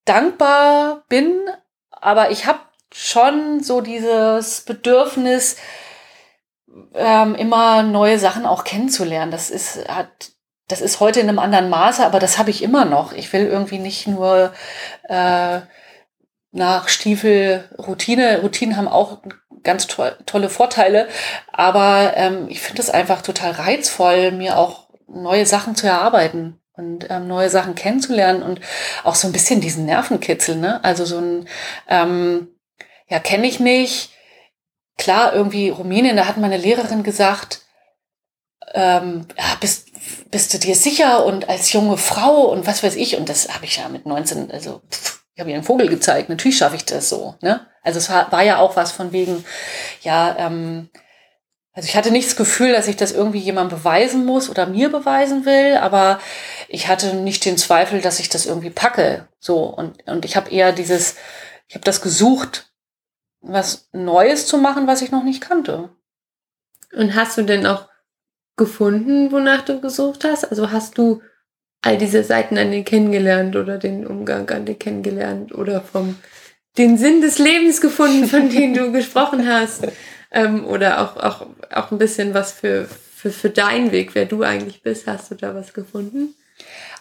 [0.04, 1.40] dankbar bin.
[1.90, 2.60] Aber ich habe
[2.96, 5.56] schon so dieses Bedürfnis,
[6.94, 9.32] ähm, immer neue Sachen auch kennenzulernen.
[9.32, 10.30] Das ist, hat,
[10.68, 13.12] das ist heute in einem anderen Maße, aber das habe ich immer noch.
[13.12, 14.52] Ich will irgendwie nicht nur
[15.08, 15.60] äh,
[16.52, 18.42] nach Stiefel Routine.
[18.42, 19.18] Routinen haben auch
[19.64, 21.08] ganz to tolle Vorteile,
[21.52, 27.10] aber ähm, ich finde es einfach total reizvoll, mir auch neue Sachen zu erarbeiten und
[27.10, 28.60] ähm, neue Sachen kennenzulernen und
[29.02, 30.82] auch so ein bisschen diesen Nervenkitzel, ne?
[30.84, 31.48] Also so ein
[31.88, 32.53] ähm,
[33.08, 34.10] ja, kenne ich nicht.
[34.96, 37.62] Klar, irgendwie Rumänien, da hat meine Lehrerin gesagt,
[38.72, 39.26] ähm,
[39.60, 39.88] bist,
[40.30, 43.16] bist du dir sicher und als junge Frau und was weiß ich.
[43.16, 46.28] Und das habe ich ja mit 19, also pff, ich habe ihr einen Vogel gezeigt,
[46.28, 47.34] natürlich schaffe ich das so.
[47.40, 47.66] Ne?
[47.82, 49.44] Also es war, war ja auch was von wegen,
[50.02, 50.90] ja, ähm,
[51.72, 54.92] also ich hatte nicht das Gefühl, dass ich das irgendwie jemandem beweisen muss oder mir
[54.92, 56.20] beweisen will, aber
[56.68, 59.26] ich hatte nicht den Zweifel, dass ich das irgendwie packe.
[59.40, 61.16] So und und ich habe eher dieses,
[61.66, 62.72] ich habe das gesucht,
[63.44, 65.90] was Neues zu machen, was ich noch nicht kannte.
[66.94, 67.88] Und hast du denn auch
[68.56, 70.44] gefunden, wonach du gesucht hast?
[70.44, 71.22] Also hast du
[71.82, 76.16] all diese Seiten an dir kennengelernt oder den Umgang an dir kennengelernt oder vom
[76.78, 79.86] den Sinn des Lebens gefunden, von dem du gesprochen hast?
[80.30, 84.42] Ähm, oder auch, auch, auch ein bisschen was für, für, für deinen Weg, wer du
[84.42, 85.06] eigentlich bist.
[85.06, 86.34] Hast du da was gefunden?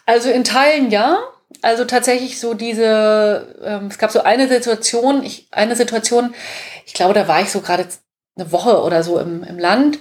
[0.06, 1.20] Also in Teilen ja.
[1.64, 6.36] Also tatsächlich so diese, ähm, es gab so eine Situation, ich, eine Situation,
[6.86, 7.88] ich glaube, da war ich so gerade
[8.36, 9.98] eine Woche oder so im, im Land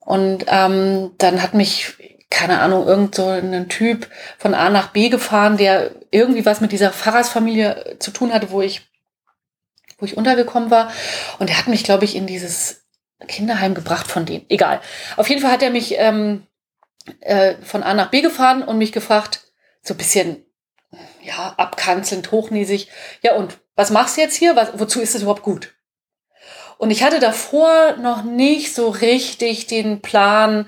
[0.00, 1.94] und ähm, dann hat mich,
[2.30, 6.72] keine Ahnung, irgend so ein Typ von A nach B gefahren, der irgendwie was mit
[6.72, 8.82] dieser Pfarrersfamilie zu tun hatte, wo ich,
[9.98, 10.90] wo ich untergekommen war.
[11.38, 12.82] Und er hat mich, glaube ich, in dieses
[13.28, 14.46] Kinderheim gebracht von denen.
[14.48, 14.80] Egal.
[15.16, 16.44] Auf jeden Fall hat er mich ähm,
[17.20, 20.43] äh, von A nach B gefahren und mich gefragt, so ein bisschen
[21.24, 22.88] ja, abkanzelnd, hochnäsig.
[23.22, 24.56] Ja, und was machst du jetzt hier?
[24.56, 25.74] Was, wozu ist es überhaupt gut?
[26.78, 30.66] Und ich hatte davor noch nicht so richtig den Plan,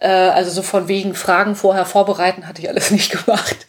[0.00, 3.66] äh, also so von wegen Fragen vorher vorbereiten, hatte ich alles nicht gemacht.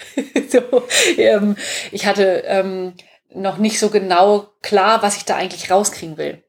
[0.49, 0.83] so,
[1.17, 1.55] ähm,
[1.91, 2.93] ich hatte ähm,
[3.33, 6.43] noch nicht so genau klar, was ich da eigentlich rauskriegen will.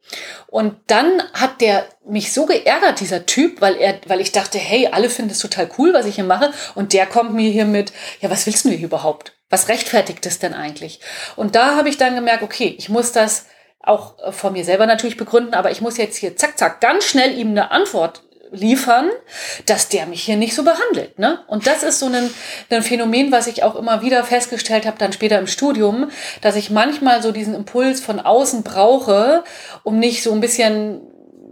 [0.49, 4.89] Und dann hat der mich so geärgert, dieser Typ, weil er, weil ich dachte, hey,
[4.91, 6.53] alle finden es total cool, was ich hier mache.
[6.75, 9.33] Und der kommt mir hier mit, ja, was willst du hier überhaupt?
[9.53, 10.99] Was rechtfertigt es denn eigentlich?
[11.37, 13.45] Und da habe ich dann gemerkt, okay, ich muss das
[13.81, 17.37] auch von mir selber natürlich begründen, aber ich muss jetzt hier zack, zack, ganz schnell
[17.37, 19.11] ihm eine Antwort liefern,
[19.67, 21.19] dass der mich hier nicht so behandelt.
[21.19, 21.41] Ne?
[21.49, 22.31] Und das ist so ein,
[22.71, 26.11] ein Phänomen, was ich auch immer wieder festgestellt habe, dann später im Studium,
[26.41, 29.45] dass ich manchmal so diesen Impuls von außen brauche,
[29.83, 31.03] um nicht so ein bisschen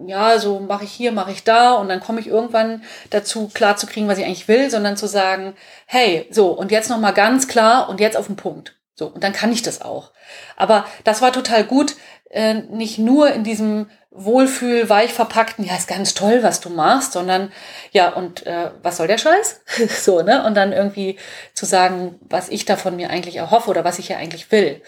[0.06, 3.76] ja, so mache ich hier, mache ich da und dann komme ich irgendwann dazu, klar
[3.76, 5.54] zu kriegen, was ich eigentlich will, sondern zu sagen,
[5.86, 8.76] hey, so, und jetzt nochmal ganz klar und jetzt auf den Punkt.
[8.94, 10.12] So, und dann kann ich das auch.
[10.56, 11.96] Aber das war total gut,
[12.30, 17.12] äh, nicht nur in diesem Wohlfühl, weich verpackten, ja, ist ganz toll, was du machst,
[17.12, 17.52] sondern
[17.92, 19.62] ja, und äh, was soll der Scheiß?
[20.02, 20.44] so, ne?
[20.44, 21.18] Und dann irgendwie
[21.54, 24.82] zu sagen, was ich davon mir eigentlich erhoffe oder was ich ja eigentlich will.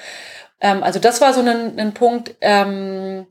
[0.61, 3.27] Ähm, also das war so ein, ein Punkt, ähm,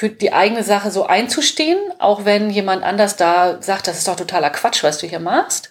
[0.00, 4.16] für die eigene Sache so einzustehen, auch wenn jemand anders da sagt, das ist doch
[4.16, 5.70] totaler Quatsch, was du hier machst.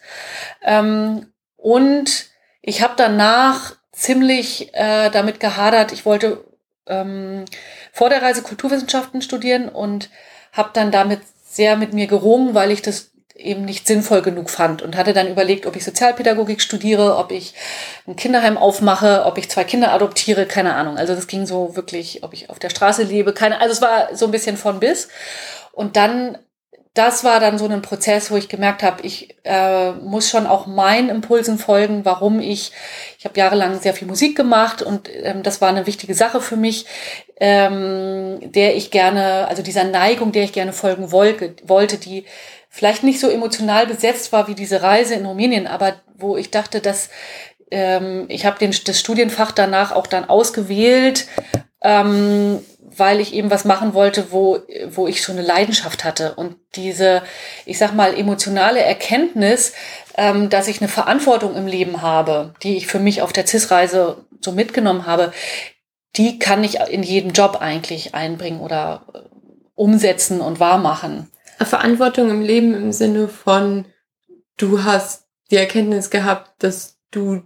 [0.61, 2.27] Ähm, und
[2.61, 6.45] ich habe danach ziemlich äh, damit gehadert, ich wollte
[6.85, 7.45] ähm,
[7.91, 10.11] vor der Reise Kulturwissenschaften studieren und
[10.53, 14.81] habe dann damit sehr mit mir gerungen, weil ich das eben nicht sinnvoll genug fand
[14.81, 17.53] und hatte dann überlegt, ob ich Sozialpädagogik studiere, ob ich
[18.07, 20.97] ein Kinderheim aufmache, ob ich zwei Kinder adoptiere, keine Ahnung.
[20.97, 24.15] Also das ging so wirklich, ob ich auf der Straße lebe, keine, also es war
[24.15, 25.07] so ein bisschen von bis.
[25.71, 26.37] Und dann
[26.95, 30.65] das war dann so ein Prozess, wo ich gemerkt habe, ich äh, muss schon auch
[30.65, 32.71] meinen Impulsen folgen, warum ich,
[33.17, 36.57] ich habe jahrelang sehr viel Musik gemacht und ähm, das war eine wichtige Sache für
[36.57, 36.87] mich,
[37.39, 42.25] ähm, der ich gerne, also dieser Neigung, der ich gerne folgen wollte, wollte, die
[42.69, 46.79] vielleicht nicht so emotional besetzt war wie diese Reise in Rumänien, aber wo ich dachte,
[46.79, 47.09] dass
[47.71, 51.27] ähm, ich habe das Studienfach danach auch dann ausgewählt,
[51.81, 52.59] ähm,
[52.95, 56.35] weil ich eben was machen wollte, wo, wo ich so eine Leidenschaft hatte.
[56.35, 57.21] Und diese,
[57.65, 59.73] ich sag mal, emotionale Erkenntnis,
[60.17, 64.25] ähm, dass ich eine Verantwortung im Leben habe, die ich für mich auf der CIS-Reise
[64.41, 65.31] so mitgenommen habe,
[66.15, 69.19] die kann ich in jedem Job eigentlich einbringen oder äh,
[69.75, 71.29] umsetzen und wahrmachen.
[71.65, 73.85] Verantwortung im Leben im Sinne von,
[74.57, 77.43] du hast die Erkenntnis gehabt, dass du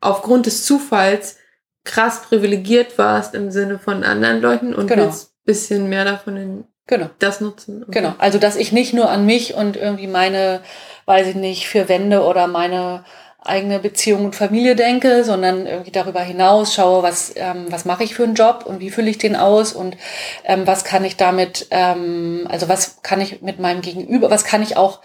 [0.00, 1.36] aufgrund des Zufalls
[1.84, 5.04] krass privilegiert warst im Sinne von anderen Leuten und genau.
[5.04, 7.10] willst bisschen mehr davon in genau.
[7.18, 7.82] das nutzen.
[7.82, 8.00] Okay.
[8.00, 10.60] Genau, also dass ich nicht nur an mich und irgendwie meine,
[11.06, 13.04] weiß ich nicht, vier Wände oder meine
[13.42, 18.14] eigene Beziehung und Familie denke, sondern irgendwie darüber hinaus schaue, was, ähm, was mache ich
[18.14, 19.96] für einen Job und wie fülle ich den aus und
[20.44, 24.62] ähm, was kann ich damit, ähm, also was kann ich mit meinem Gegenüber, was kann
[24.62, 25.00] ich auch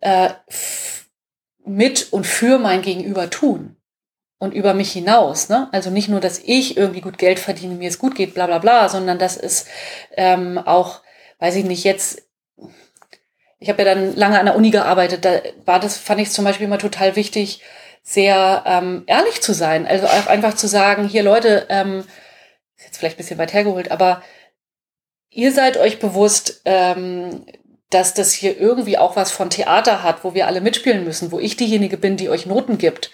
[0.00, 0.30] äh,
[1.64, 3.76] mit und für mein Gegenüber tun
[4.38, 5.48] und über mich hinaus.
[5.48, 5.68] Ne?
[5.70, 8.58] Also nicht nur, dass ich irgendwie gut Geld verdiene, mir es gut geht, bla bla
[8.58, 9.66] bla, sondern dass es
[10.16, 11.00] ähm, auch,
[11.38, 12.22] weiß ich nicht, jetzt,
[13.62, 16.44] ich habe ja dann lange an der Uni gearbeitet, da war das, fand ich zum
[16.44, 17.62] Beispiel immer total wichtig,
[18.02, 19.86] sehr ähm, ehrlich zu sein.
[19.86, 22.04] Also auch einfach zu sagen, hier Leute, ähm,
[22.76, 24.22] ist jetzt vielleicht ein bisschen weit hergeholt, aber
[25.30, 27.46] ihr seid euch bewusst, ähm,
[27.90, 31.38] dass das hier irgendwie auch was von Theater hat, wo wir alle mitspielen müssen, wo
[31.38, 33.10] ich diejenige bin, die euch Noten gibt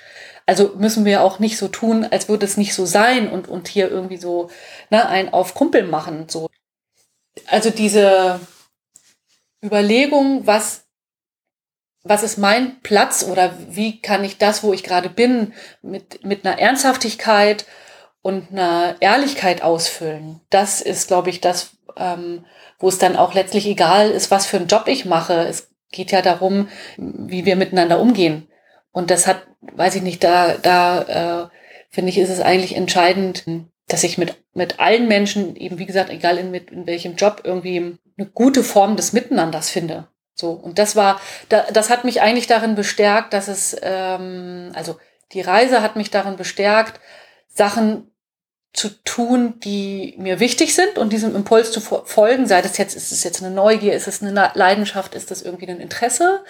[0.48, 3.68] also müssen wir auch nicht so tun, als würde es nicht so sein und, und
[3.68, 4.48] hier irgendwie so
[4.88, 6.26] ne, ein auf Kumpel machen.
[6.30, 6.48] So.
[7.48, 8.40] Also diese
[9.64, 10.86] Überlegung, was,
[12.02, 16.46] was ist mein Platz oder wie kann ich das, wo ich gerade bin, mit, mit
[16.46, 17.66] einer Ernsthaftigkeit
[18.22, 20.40] und einer Ehrlichkeit ausfüllen.
[20.50, 22.44] Das ist, glaube ich, das, ähm,
[22.78, 25.46] wo es dann auch letztlich egal ist, was für einen Job ich mache.
[25.46, 28.48] Es geht ja darum, wie wir miteinander umgehen.
[28.92, 31.48] Und das hat, weiß ich nicht, da, da äh,
[31.90, 33.46] finde ich, ist es eigentlich entscheidend,
[33.88, 37.42] dass ich mit, mit allen Menschen, eben wie gesagt, egal in, mit, in welchem Job,
[37.44, 40.08] irgendwie eine gute Form des Miteinanders finde.
[40.34, 44.96] So, und das war, da, das hat mich eigentlich darin bestärkt, dass es, ähm, also
[45.32, 47.00] die Reise hat mich darin bestärkt,
[47.48, 48.12] Sachen
[48.72, 53.10] zu tun, die mir wichtig sind und diesem Impuls zu folgen, sei das jetzt, ist
[53.10, 56.44] es jetzt eine Neugier, ist es eine Leidenschaft, ist das irgendwie ein Interesse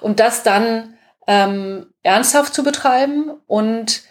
[0.00, 4.02] und das dann ähm, ernsthaft zu betreiben und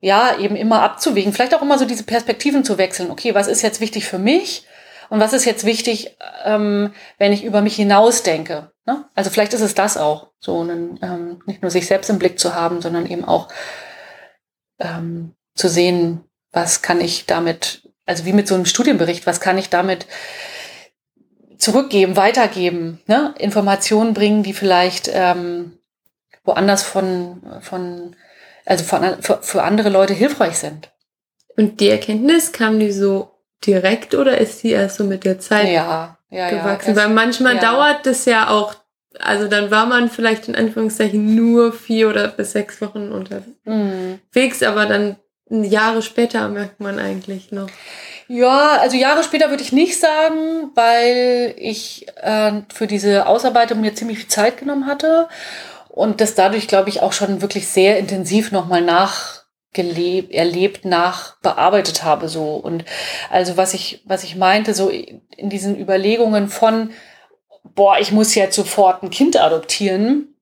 [0.00, 3.10] ja, eben immer abzuwägen, vielleicht auch immer so diese Perspektiven zu wechseln.
[3.10, 4.66] Okay, was ist jetzt wichtig für mich
[5.10, 8.70] und was ist jetzt wichtig, ähm, wenn ich über mich hinaus denke?
[8.86, 9.04] Ne?
[9.14, 12.38] Also vielleicht ist es das auch, so einen, ähm, nicht nur sich selbst im Blick
[12.38, 13.48] zu haben, sondern eben auch
[14.78, 19.58] ähm, zu sehen, was kann ich damit, also wie mit so einem Studienbericht, was kann
[19.58, 20.06] ich damit
[21.58, 23.34] zurückgeben, weitergeben, ne?
[23.36, 25.78] Informationen bringen, die vielleicht ähm,
[26.44, 28.14] woanders von, von
[28.68, 30.90] also von, für, für andere Leute hilfreich sind.
[31.56, 33.30] Und die Erkenntnis kam die so
[33.66, 36.94] direkt oder ist die erst so mit der Zeit ja, ja, gewachsen?
[36.94, 36.96] ja.
[36.96, 37.60] Weil manchmal ja.
[37.62, 38.74] dauert das ja auch,
[39.18, 44.66] also dann war man vielleicht in Anführungszeichen nur vier oder bis sechs Wochen unterwegs, Mhm.
[44.66, 45.16] aber dann
[45.50, 47.70] Jahre später merkt man eigentlich noch.
[48.28, 53.94] Ja, also Jahre später würde ich nicht sagen, weil ich äh, für diese Ausarbeitung mir
[53.94, 55.28] ziemlich viel Zeit genommen hatte
[55.98, 62.28] und das dadurch, glaube ich, auch schon wirklich sehr intensiv nochmal nachgelebt, erlebt, nachbearbeitet habe
[62.28, 62.54] so.
[62.54, 62.84] Und
[63.30, 66.90] also was ich, was ich meinte, so in diesen Überlegungen von,
[67.64, 70.36] boah, ich muss jetzt sofort ein Kind adoptieren,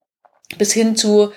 [0.58, 1.32] bis hin zu,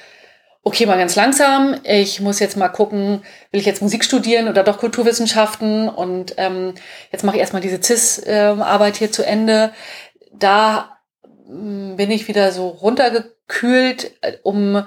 [0.64, 4.66] okay, mal ganz langsam, ich muss jetzt mal gucken, will ich jetzt Musik studieren oder
[4.66, 6.74] doch Kulturwissenschaften und ähm,
[7.14, 9.72] jetzt mache ich erstmal diese CIS-Arbeit hier zu Ende.
[10.34, 10.99] Da
[11.50, 14.86] bin ich wieder so runtergekühlt, äh, um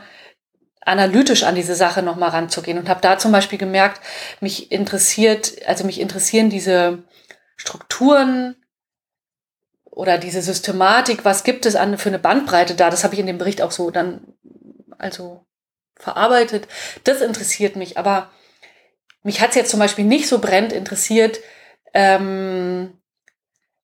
[0.80, 4.00] analytisch an diese Sache nochmal ranzugehen und habe da zum Beispiel gemerkt,
[4.40, 7.04] mich interessiert, also mich interessieren diese
[7.56, 8.56] Strukturen
[9.84, 13.26] oder diese Systematik, was gibt es an für eine Bandbreite da, das habe ich in
[13.26, 14.34] dem Bericht auch so dann
[14.98, 15.44] also
[15.96, 16.66] verarbeitet.
[17.04, 18.30] Das interessiert mich, aber
[19.22, 21.38] mich hat es jetzt zum Beispiel nicht so brennend interessiert,
[21.94, 22.98] ähm,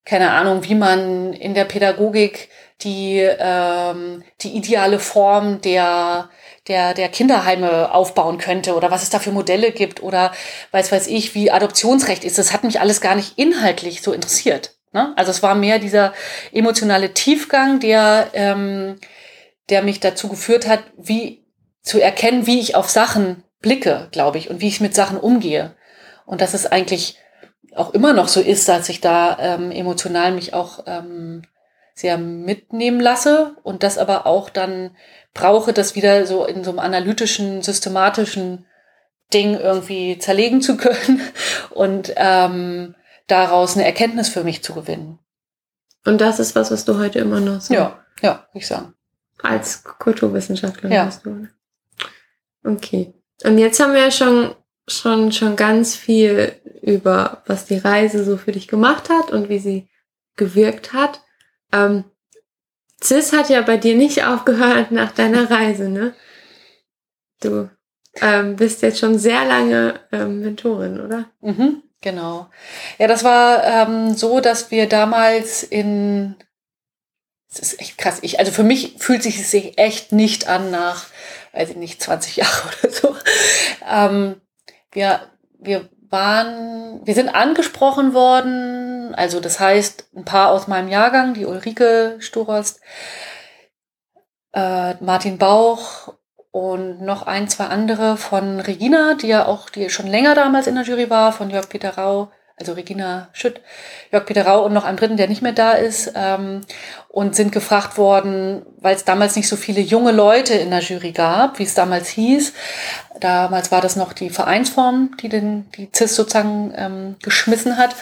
[0.03, 2.49] keine Ahnung, wie man in der Pädagogik
[2.81, 6.29] die, ähm, die ideale Form der,
[6.67, 10.31] der, der Kinderheime aufbauen könnte oder was es da für Modelle gibt oder
[10.71, 12.37] weiß weiß ich, wie Adoptionsrecht ist.
[12.37, 14.75] Das hat mich alles gar nicht inhaltlich so interessiert.
[14.93, 15.13] Ne?
[15.17, 16.13] Also es war mehr dieser
[16.51, 18.95] emotionale Tiefgang, der, ähm,
[19.69, 21.45] der mich dazu geführt hat, wie
[21.81, 25.75] zu erkennen, wie ich auf Sachen blicke, glaube ich, und wie ich mit Sachen umgehe.
[26.25, 27.17] Und dass es eigentlich
[27.75, 31.43] auch immer noch so ist, dass ich da ähm, emotional mich auch ähm,
[31.99, 34.95] sehr mitnehmen lasse und das aber auch dann
[35.33, 38.65] brauche, das wieder so in so einem analytischen, systematischen
[39.33, 41.21] Ding irgendwie zerlegen zu können
[41.71, 42.95] und ähm,
[43.27, 45.19] daraus eine Erkenntnis für mich zu gewinnen.
[46.05, 48.93] Und das ist was, was du heute immer noch so Ja, ja, ich sagen.
[49.43, 51.05] als Kulturwissenschaftlerin Ja.
[51.05, 51.47] hast du.
[52.63, 53.13] Okay.
[53.43, 54.55] Und jetzt haben wir ja schon,
[54.87, 59.59] schon, schon ganz viel über, was die Reise so für dich gemacht hat und wie
[59.59, 59.89] sie
[60.37, 61.21] gewirkt hat.
[61.71, 62.03] Ähm,
[63.01, 66.13] CIS hat ja bei dir nicht aufgehört nach deiner Reise, ne?
[67.41, 67.69] Du
[68.21, 71.29] ähm, bist jetzt schon sehr lange ähm, Mentorin, oder?
[71.41, 72.49] Mhm, genau.
[72.97, 76.35] Ja, das war ähm, so, dass wir damals in
[77.51, 78.19] es ist echt krass.
[78.21, 81.07] Ich, also für mich fühlt sich es sich echt nicht an nach,
[81.53, 83.15] weiß ich nicht, 20 Jahre oder so.
[83.89, 84.41] Ähm,
[84.91, 85.21] wir,
[85.59, 91.45] wir waren, wir sind angesprochen worden, also das heißt, ein paar aus meinem Jahrgang, die
[91.45, 92.81] Ulrike Sturost,
[94.53, 96.13] äh, Martin Bauch
[96.51, 100.75] und noch ein, zwei andere von Regina, die ja auch, die schon länger damals in
[100.75, 103.61] der Jury war, von Jörg Peter Rau, also Regina Schütt,
[104.11, 106.61] Jörg Peter Rau und noch einem dritten, der nicht mehr da ist, ähm,
[107.07, 111.11] und sind gefragt worden, weil es damals nicht so viele junge Leute in der Jury
[111.11, 112.53] gab, wie es damals hieß.
[113.19, 117.95] Damals war das noch die Vereinsform, die den, die CIS sozusagen ähm, geschmissen hat.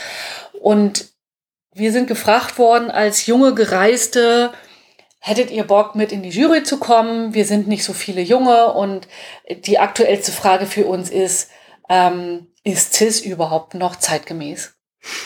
[0.62, 1.08] Und
[1.74, 4.52] wir sind gefragt worden als junge Gereiste,
[5.20, 7.34] hättet ihr Bock mit in die Jury zu kommen?
[7.34, 9.08] Wir sind nicht so viele Junge und
[9.50, 11.52] die aktuellste Frage für uns ist,
[11.90, 14.76] ähm, ist CIS überhaupt noch zeitgemäß?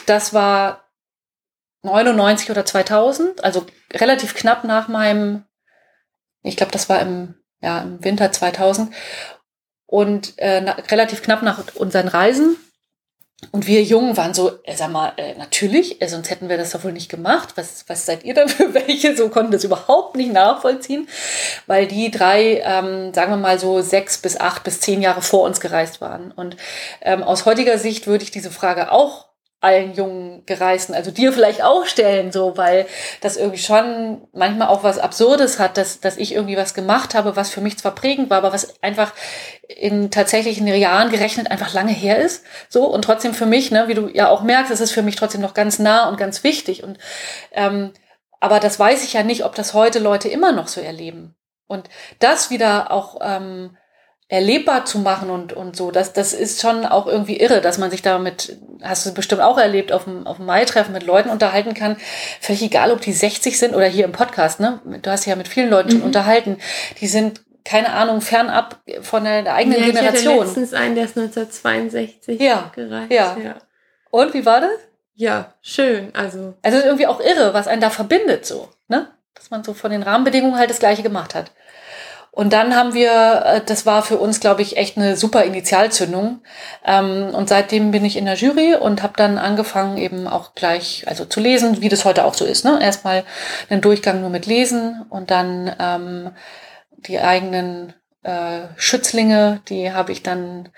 [0.06, 0.90] Das war
[1.84, 5.46] 99 oder 2000, also relativ knapp nach meinem,
[6.44, 8.94] ich glaube, das war im, ja, im Winter 2000
[9.92, 12.56] und äh, na, relativ knapp nach unseren Reisen.
[13.52, 16.72] Und wir Jungen waren so, äh, sag mal, äh, natürlich, äh, sonst hätten wir das
[16.72, 17.50] doch wohl nicht gemacht.
[17.56, 19.18] Was, was seid ihr denn für welche?
[19.18, 21.10] So konnten das überhaupt nicht nachvollziehen,
[21.68, 25.42] weil die drei, ähm, sagen wir mal so sechs bis acht bis zehn Jahre vor
[25.42, 26.32] uns gereist waren.
[26.32, 26.56] Und
[27.02, 29.26] ähm, aus heutiger Sicht würde ich diese Frage auch
[29.62, 32.88] allen jungen Gereisten, also dir vielleicht auch stellen, so, weil
[33.22, 37.36] das irgendwie schon manchmal auch was Absurdes hat, dass, dass ich irgendwie was gemacht habe,
[37.36, 39.14] was für mich zwar prägend war, aber was einfach
[39.68, 43.88] in tatsächlich in Jahren gerechnet einfach lange her ist, so, und trotzdem für mich, ne,
[43.88, 46.44] wie du ja auch merkst, ist es für mich trotzdem noch ganz nah und ganz
[46.44, 46.84] wichtig.
[46.84, 46.98] Und,
[47.52, 47.94] ähm,
[48.40, 51.36] aber das weiß ich ja nicht, ob das heute Leute immer noch so erleben.
[51.68, 51.88] Und
[52.18, 53.78] das wieder auch, ähm,
[54.32, 57.92] erlebbar zu machen und, und so, das, das ist schon auch irgendwie irre, dass man
[57.92, 61.74] sich damit, hast du bestimmt auch erlebt, auf dem, auf dem Mai-Treffen mit Leuten unterhalten
[61.74, 61.98] kann.
[62.40, 64.80] Völlig egal, ob die 60 sind oder hier im Podcast, ne?
[65.02, 66.06] Du hast ja mit vielen Leuten schon Mhm.
[66.06, 66.58] unterhalten.
[67.02, 70.46] Die sind, keine Ahnung, fernab von der, der eigenen ja, Ich hatte Generation.
[70.46, 73.12] letztens einen, der ist 1962 Ja, gereist.
[73.12, 73.36] ja.
[73.44, 73.56] ja.
[74.12, 74.72] Und wie war das?
[75.14, 76.16] Ja, schön.
[76.16, 79.08] Also, Also irgendwie auch irre, was einen da verbindet, so, ne?
[79.36, 81.52] Dass man so von den Rahmenbedingungen halt das Gleiche gemacht hat.
[82.34, 86.42] Und dann haben wir, äh, das war für uns, glaube ich, echt eine super Initialzündung.
[86.86, 91.04] Ähm, und seitdem bin ich in der Jury und habe dann angefangen, eben auch gleich,
[91.08, 92.64] also zu lesen, wie das heute auch so ist.
[92.64, 92.80] Ne?
[92.82, 93.26] Erstmal
[93.70, 96.32] einen Durchgang nur mit Lesen und dann ähm,
[96.98, 100.70] die eigenen äh, Schützlinge, die habe ich dann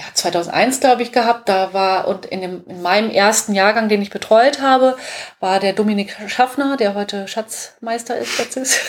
[0.00, 1.48] ja, 2001, glaube ich, gehabt.
[1.48, 4.96] Da war, und in, dem, in meinem ersten Jahrgang, den ich betreut habe,
[5.40, 8.80] war der Dominik Schaffner, der heute Schatzmeister ist CIS.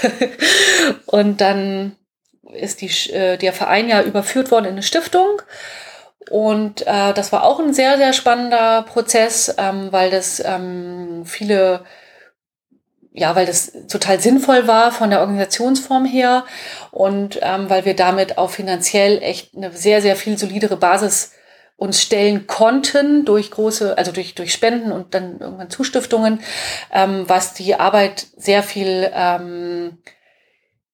[1.08, 1.98] und dann
[2.54, 5.42] ist die, äh, der Verein ja überführt worden in eine Stiftung.
[6.30, 11.82] Und äh, das war auch ein sehr, sehr spannender Prozess, ähm, weil das ähm, viele
[13.14, 16.46] ja, weil das total sinnvoll war von der Organisationsform her
[16.92, 21.34] und ähm, weil wir damit auch finanziell echt eine sehr, sehr viel solidere Basis
[21.82, 26.40] uns stellen konnten durch große, also durch, durch Spenden und dann irgendwann Zustiftungen,
[26.94, 29.98] ähm, was die Arbeit sehr viel, ähm,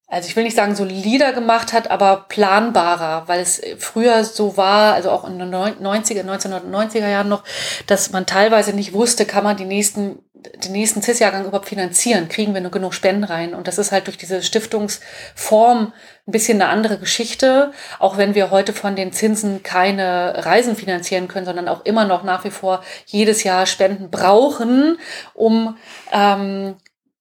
[0.09, 4.93] also ich will nicht sagen solider gemacht hat, aber planbarer, weil es früher so war,
[4.93, 7.43] also auch in den 90er, 1990er Jahren noch,
[7.87, 10.19] dass man teilweise nicht wusste, kann man die nächsten
[10.63, 12.29] den nächsten CIS-Jahrgang überhaupt finanzieren?
[12.29, 13.53] Kriegen wir nur genug Spenden rein?
[13.53, 15.93] Und das ist halt durch diese Stiftungsform
[16.27, 21.27] ein bisschen eine andere Geschichte, auch wenn wir heute von den Zinsen keine Reisen finanzieren
[21.27, 24.97] können, sondern auch immer noch nach wie vor jedes Jahr Spenden brauchen,
[25.33, 25.77] um
[26.11, 26.75] ähm,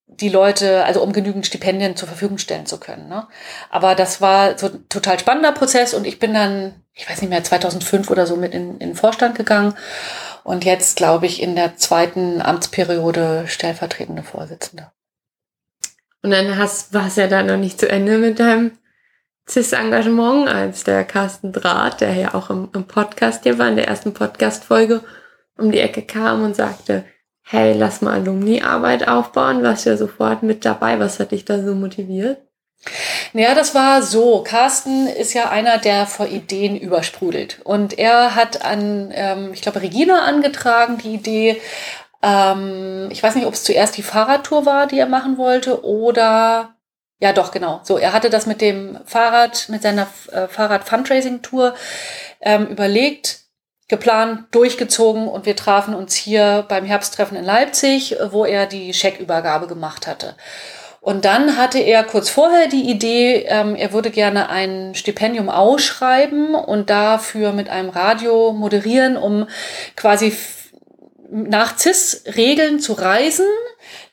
[0.07, 3.07] die Leute, also um genügend Stipendien zur Verfügung stellen zu können.
[3.07, 3.27] Ne?
[3.69, 7.29] Aber das war so ein total spannender Prozess und ich bin dann, ich weiß nicht
[7.29, 9.75] mehr, 2005 oder so mit in, in den Vorstand gegangen
[10.43, 14.91] und jetzt, glaube ich, in der zweiten Amtsperiode stellvertretende Vorsitzende.
[16.23, 18.71] Und dann hast, war es ja dann noch nicht zu Ende mit deinem
[19.47, 23.87] CIS-Engagement, als der Carsten Draht, der ja auch im, im Podcast hier war, in der
[23.87, 25.01] ersten Podcast-Folge,
[25.57, 27.05] um die Ecke kam und sagte,
[27.49, 30.99] hey, lass mal Alumni-Arbeit aufbauen, warst ja sofort mit dabei.
[30.99, 32.39] Was hat dich da so motiviert?
[33.33, 34.43] Ja, das war so.
[34.43, 37.59] Carsten ist ja einer, der vor Ideen übersprudelt.
[37.63, 41.61] Und er hat an, ähm, ich glaube, Regina angetragen, die Idee,
[42.21, 46.75] ähm, ich weiß nicht, ob es zuerst die Fahrradtour war, die er machen wollte, oder
[47.19, 47.79] ja, doch, genau.
[47.83, 51.73] So, er hatte das mit dem Fahrrad, mit seiner äh, Fahrrad-Fundraising-Tour
[52.41, 53.46] ähm, überlegt,
[53.87, 59.67] geplant, durchgezogen und wir trafen uns hier beim Herbsttreffen in Leipzig, wo er die Scheckübergabe
[59.67, 60.35] gemacht hatte.
[60.99, 66.53] Und dann hatte er kurz vorher die Idee, ähm, er würde gerne ein Stipendium ausschreiben
[66.53, 69.47] und dafür mit einem Radio moderieren, um
[69.95, 70.35] quasi
[71.29, 73.45] nach CIS-Regeln zu reisen,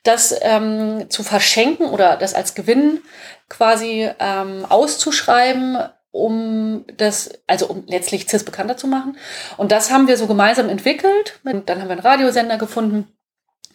[0.05, 3.01] das ähm, zu verschenken oder das als Gewinn
[3.49, 5.79] quasi ähm, auszuschreiben,
[6.15, 9.19] um das, also um letztlich CIS bekannter zu machen.
[9.57, 11.41] Und das haben wir so gemeinsam entwickelt.
[11.43, 13.09] Und dann haben wir einen Radiosender gefunden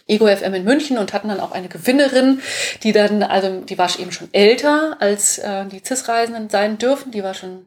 [0.08, 2.42] Ego FM in München und hatten dann auch eine Gewinnerin,
[2.82, 7.12] die dann, also die war eben schon älter, als äh, die CIS-Reisenden sein dürfen.
[7.12, 7.66] Die war schon,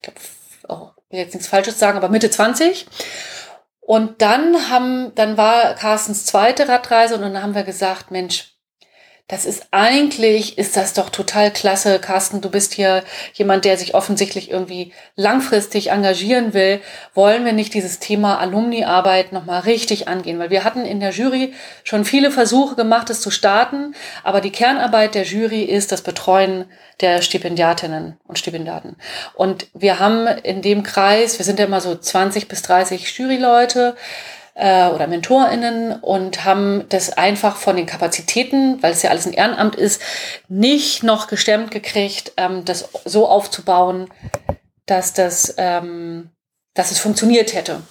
[0.00, 0.20] ich glaube,
[0.68, 2.86] oh, will jetzt nichts Falsches sagen, aber Mitte 20.
[3.78, 8.55] Und dann haben, dann war Carstens zweite Radreise und dann haben wir gesagt, Mensch,
[9.28, 11.98] das ist eigentlich, ist das doch total klasse.
[11.98, 13.02] Carsten, du bist hier
[13.34, 16.80] jemand, der sich offensichtlich irgendwie langfristig engagieren will.
[17.12, 20.38] Wollen wir nicht dieses Thema Alumni-Arbeit nochmal richtig angehen?
[20.38, 23.96] Weil wir hatten in der Jury schon viele Versuche gemacht, es zu starten.
[24.22, 26.66] Aber die Kernarbeit der Jury ist das Betreuen
[27.00, 28.94] der Stipendiatinnen und Stipendiaten.
[29.34, 33.96] Und wir haben in dem Kreis, wir sind ja immer so 20 bis 30 Juryleute,
[34.56, 39.34] äh, oder MentorInnen und haben das einfach von den Kapazitäten, weil es ja alles ein
[39.34, 40.00] Ehrenamt ist,
[40.48, 44.08] nicht noch gestemmt gekriegt, ähm, das so aufzubauen,
[44.86, 46.30] dass das, ähm,
[46.74, 47.82] dass es funktioniert hätte.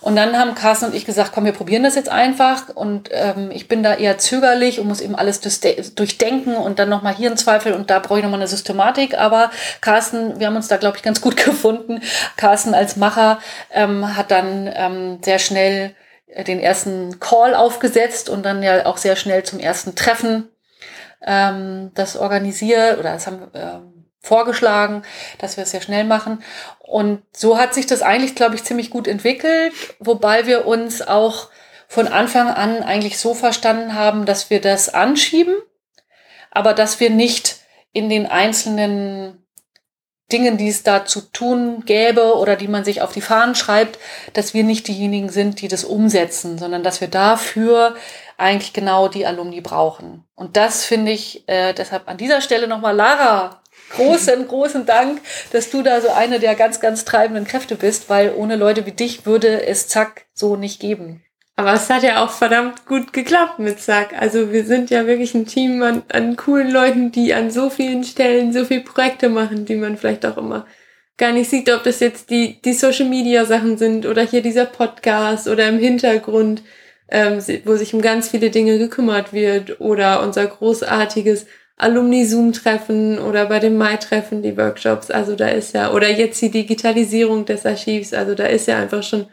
[0.00, 2.68] Und dann haben Carsten und ich gesagt, komm, wir probieren das jetzt einfach.
[2.74, 7.14] Und ähm, ich bin da eher zögerlich und muss eben alles durchdenken und dann nochmal
[7.14, 9.18] hier ein Zweifel und da brauche ich nochmal eine Systematik.
[9.18, 12.00] Aber Carsten, wir haben uns da, glaube ich, ganz gut gefunden.
[12.36, 13.38] Carsten als Macher
[13.72, 15.94] ähm, hat dann ähm, sehr schnell
[16.26, 20.48] äh, den ersten Call aufgesetzt und dann ja auch sehr schnell zum ersten Treffen
[21.22, 23.95] ähm, das organisiert oder das haben ähm,
[24.26, 25.02] vorgeschlagen,
[25.38, 26.42] dass wir es sehr schnell machen.
[26.78, 31.48] Und so hat sich das eigentlich, glaube ich, ziemlich gut entwickelt, wobei wir uns auch
[31.88, 35.54] von Anfang an eigentlich so verstanden haben, dass wir das anschieben,
[36.50, 37.60] aber dass wir nicht
[37.92, 39.46] in den einzelnen
[40.32, 44.00] Dingen, die es da zu tun gäbe oder die man sich auf die Fahnen schreibt,
[44.32, 47.94] dass wir nicht diejenigen sind, die das umsetzen, sondern dass wir dafür
[48.36, 50.24] eigentlich genau die Alumni brauchen.
[50.34, 55.20] Und das finde ich äh, deshalb an dieser Stelle nochmal Lara großen, großen Dank,
[55.52, 58.92] dass du da so eine der ganz, ganz treibenden Kräfte bist, weil ohne Leute wie
[58.92, 61.22] dich würde es zack so nicht geben.
[61.58, 64.12] Aber es hat ja auch verdammt gut geklappt mit Zack.
[64.20, 68.04] Also wir sind ja wirklich ein Team an, an coolen Leuten, die an so vielen
[68.04, 70.66] Stellen so viele Projekte machen, die man vielleicht auch immer
[71.16, 74.66] gar nicht sieht, ob das jetzt die, die Social Media Sachen sind oder hier dieser
[74.66, 76.62] Podcast oder im Hintergrund,
[77.08, 81.46] ähm, wo sich um ganz viele Dinge gekümmert wird oder unser großartiges
[81.76, 85.10] Alumni-Zoom-Treffen oder bei dem Mai-Treffen die Workshops.
[85.10, 88.14] Also da ist ja, oder jetzt die Digitalisierung des Archivs.
[88.14, 89.26] Also da ist ja einfach schon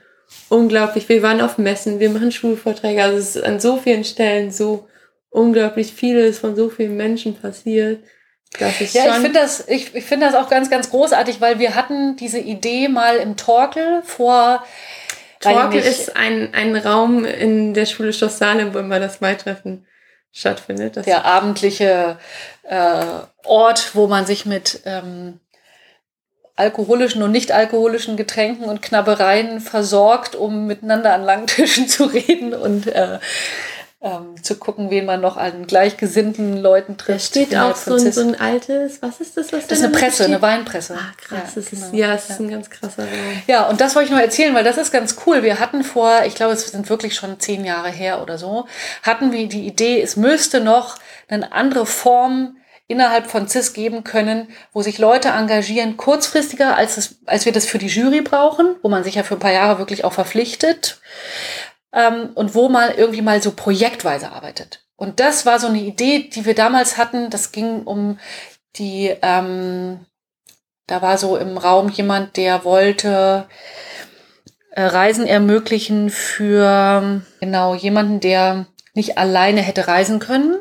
[0.50, 1.08] unglaublich.
[1.08, 3.02] Wir waren auf Messen, wir machen Schulvorträge.
[3.02, 4.88] Also es ist an so vielen Stellen so
[5.30, 8.04] unglaublich vieles von so vielen Menschen passiert.
[8.60, 11.58] Das ist ja, ich finde das, ich, ich finde das auch ganz, ganz großartig, weil
[11.60, 14.64] wir hatten diese Idee mal im Torkel vor.
[15.40, 19.88] Torkel ist ein, ein Raum in der Schule Schloss Salem, wo immer das Mai-Treffen
[20.34, 20.98] stattfindet.
[20.98, 22.18] Das der abendliche
[22.64, 23.06] äh,
[23.46, 25.40] Ort, wo man sich mit ähm,
[26.56, 32.54] alkoholischen und nicht alkoholischen Getränken und Knabbereien versorgt, um miteinander an langen Tischen zu reden
[32.54, 33.20] und äh,
[34.04, 37.36] ähm, zu gucken, wen man noch an gleichgesinnten Leuten trifft.
[37.36, 39.54] Da steht auch so ein, so ein, altes, was ist das?
[39.54, 40.28] Was das ist eine Presse, steht?
[40.28, 40.96] eine Weinpresse.
[40.96, 41.40] Ah, krass.
[41.56, 41.86] Ja, das genau.
[41.86, 43.42] ist, ja, es ist ein ganz krasser Raum.
[43.48, 45.42] Ja, und das wollte ich noch erzählen, weil das ist ganz cool.
[45.42, 48.68] Wir hatten vor, ich glaube, es sind wirklich schon zehn Jahre her oder so,
[49.04, 50.98] hatten wir die Idee, es müsste noch
[51.30, 57.16] eine andere Form innerhalb von CIS geben können, wo sich Leute engagieren, kurzfristiger, als, es,
[57.26, 59.80] als wir das für die Jury brauchen, wo man sich ja für ein paar Jahre
[59.80, 61.00] wirklich auch verpflichtet
[61.94, 64.86] ähm, und wo man irgendwie mal so projektweise arbeitet.
[64.96, 67.30] Und das war so eine Idee, die wir damals hatten.
[67.30, 68.20] Das ging um
[68.76, 70.06] die, ähm,
[70.88, 73.48] da war so im Raum jemand, der wollte
[74.72, 80.58] äh, Reisen ermöglichen für genau jemanden, der nicht alleine hätte reisen können.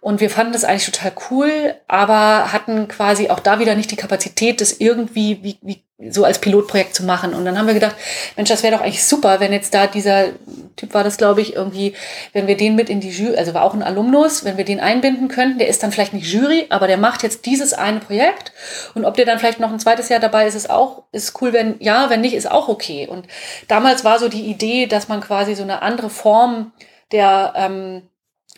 [0.00, 3.96] Und wir fanden das eigentlich total cool, aber hatten quasi auch da wieder nicht die
[3.96, 7.32] Kapazität, das irgendwie wie, wie so als Pilotprojekt zu machen.
[7.34, 7.96] Und dann haben wir gedacht,
[8.36, 10.28] Mensch, das wäre doch eigentlich super, wenn jetzt da dieser
[10.76, 11.94] Typ war das, glaube ich, irgendwie,
[12.34, 14.78] wenn wir den mit in die Jury, also war auch ein Alumnus, wenn wir den
[14.78, 18.52] einbinden könnten, der ist dann vielleicht nicht Jury, aber der macht jetzt dieses eine Projekt.
[18.94, 21.54] Und ob der dann vielleicht noch ein zweites Jahr dabei ist, ist auch, ist cool,
[21.54, 23.06] wenn ja, wenn nicht, ist auch okay.
[23.06, 23.26] Und
[23.68, 26.72] damals war so die Idee, dass man quasi so eine andere Form
[27.12, 28.02] der, ähm,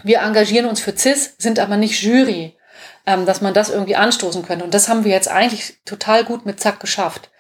[0.03, 2.57] wir engagieren uns für CIS, sind aber nicht Jury,
[3.07, 4.65] ähm, dass man das irgendwie anstoßen könnte.
[4.65, 7.31] Und das haben wir jetzt eigentlich total gut mit Zack geschafft.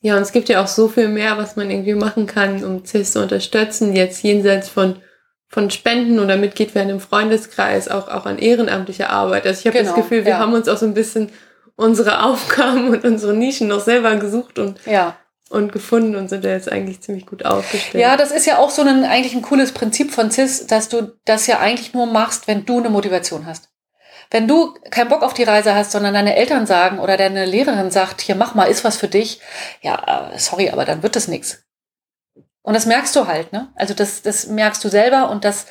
[0.00, 2.84] Ja, und es gibt ja auch so viel mehr, was man irgendwie machen kann, um
[2.84, 5.02] CIS zu unterstützen, jetzt jenseits von
[5.48, 9.46] von Spenden oder Mitglied werden im Freundeskreis, auch, auch an ehrenamtlicher Arbeit.
[9.46, 10.38] Also ich habe genau, das Gefühl, wir ja.
[10.38, 11.30] haben uns auch so ein bisschen
[11.76, 15.16] unsere Aufgaben und unsere Nischen noch selber gesucht und ja
[15.48, 18.02] und gefunden und sind da jetzt eigentlich ziemlich gut aufgestellt.
[18.02, 21.12] Ja, das ist ja auch so ein eigentlich ein cooles Prinzip von CIS, dass du
[21.24, 23.68] das ja eigentlich nur machst, wenn du eine Motivation hast.
[24.30, 27.92] Wenn du keinen Bock auf die Reise hast, sondern deine Eltern sagen oder deine Lehrerin
[27.92, 29.40] sagt, hier mach mal, ist was für dich,
[29.82, 31.65] ja, äh, sorry, aber dann wird das nichts.
[32.66, 33.68] Und das merkst du halt, ne?
[33.76, 35.66] Also das, das merkst du selber und das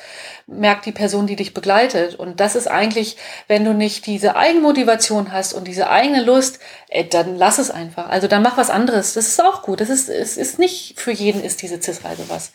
[0.46, 2.14] merkt die Person, die dich begleitet.
[2.14, 3.18] Und das ist eigentlich,
[3.48, 7.70] wenn du nicht diese Eigenmotivation hast und diese eigene Lust, ey, äh, dann lass es
[7.70, 8.08] einfach.
[8.08, 9.12] Also dann mach was anderes.
[9.12, 9.82] Das ist auch gut.
[9.82, 12.52] Das ist, es ist nicht für jeden ist diese CIS-Reise was.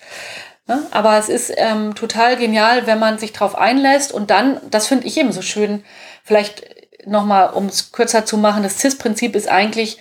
[0.65, 0.87] Ne?
[0.89, 5.05] Aber es ist ähm, total genial, wenn man sich drauf einlässt und dann, das finde
[5.05, 5.85] ich eben so schön,
[6.23, 6.65] vielleicht
[7.05, 9.99] nochmal, um es kürzer zu machen, das CIS-Prinzip ist eigentlich,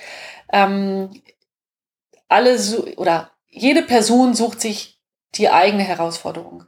[0.50, 1.10] ähm,
[2.30, 5.00] alle so, oder jede Person sucht sich
[5.34, 6.64] die eigene Herausforderung.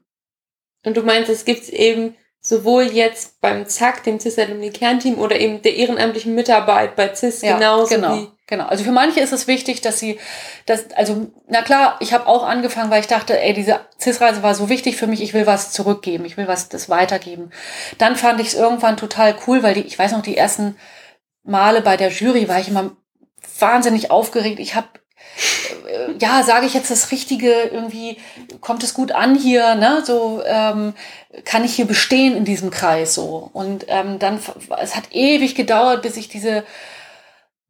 [0.85, 5.39] Und du meinst, es gibt eben sowohl jetzt beim ZAK, dem CIS Alumni Kernteam oder
[5.39, 8.66] eben der ehrenamtlichen Mitarbeit bei CIS ja, genauso genau, wie genau.
[8.66, 10.18] Also für manche ist es wichtig, dass sie
[10.66, 14.43] das also na klar, ich habe auch angefangen, weil ich dachte, ey, diese CIS Reise
[14.43, 17.51] war so wichtig für mich, ich will was zurückgeben, ich will was das weitergeben.
[17.99, 20.76] Dann fand ich es irgendwann total cool, weil die ich weiß noch die ersten
[21.45, 22.97] Male bei der Jury war ich immer
[23.61, 24.59] wahnsinnig aufgeregt.
[24.59, 24.89] Ich habe
[26.20, 28.18] ja, sage ich jetzt das Richtige, irgendwie
[28.61, 30.03] kommt es gut an hier, ne?
[30.05, 30.95] So ähm,
[31.45, 33.51] kann ich hier bestehen in diesem Kreis so.
[33.53, 34.41] Und ähm, dann,
[34.80, 36.64] es hat ewig gedauert, bis ich diese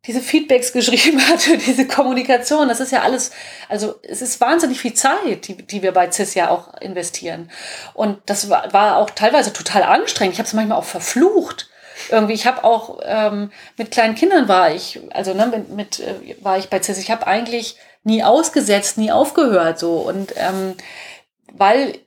[0.07, 3.31] diese Feedbacks geschrieben hatte, diese Kommunikation, das ist ja alles,
[3.69, 7.51] also es ist wahnsinnig viel Zeit, die, die wir bei CIS ja auch investieren.
[7.95, 10.35] Und das war, war auch teilweise total anstrengend.
[10.35, 11.69] Ich habe es manchmal auch verflucht
[12.11, 16.37] irgendwie, ich habe auch ähm, mit kleinen Kindern war ich, also ne, mit, mit äh,
[16.43, 16.99] war ich bei CIS.
[16.99, 20.75] Ich habe eigentlich nie ausgesetzt, nie aufgehört so und ähm,
[21.53, 21.99] weil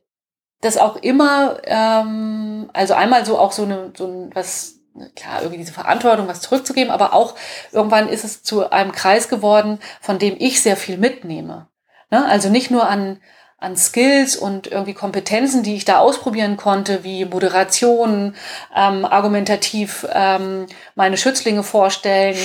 [0.62, 4.76] das auch immer, ähm, also einmal so auch so eine so ein was
[5.16, 7.36] klar, irgendwie diese Verantwortung, was zurückzugeben, aber auch
[7.72, 11.68] irgendwann ist es zu einem Kreis geworden, von dem ich sehr viel mitnehme.
[12.12, 12.26] Ne?
[12.26, 13.20] Also nicht nur an,
[13.58, 18.36] an Skills und irgendwie Kompetenzen, die ich da ausprobieren konnte, wie Moderation,
[18.76, 22.38] ähm, argumentativ ähm, meine Schützlinge vorstellen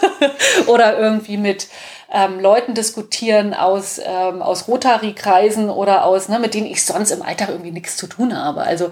[0.66, 1.68] oder irgendwie mit
[2.12, 7.22] ähm, Leuten diskutieren aus, ähm, aus Rotary-Kreisen oder aus, ne, mit denen ich sonst im
[7.22, 8.62] Alltag irgendwie nichts zu tun habe.
[8.62, 8.90] Also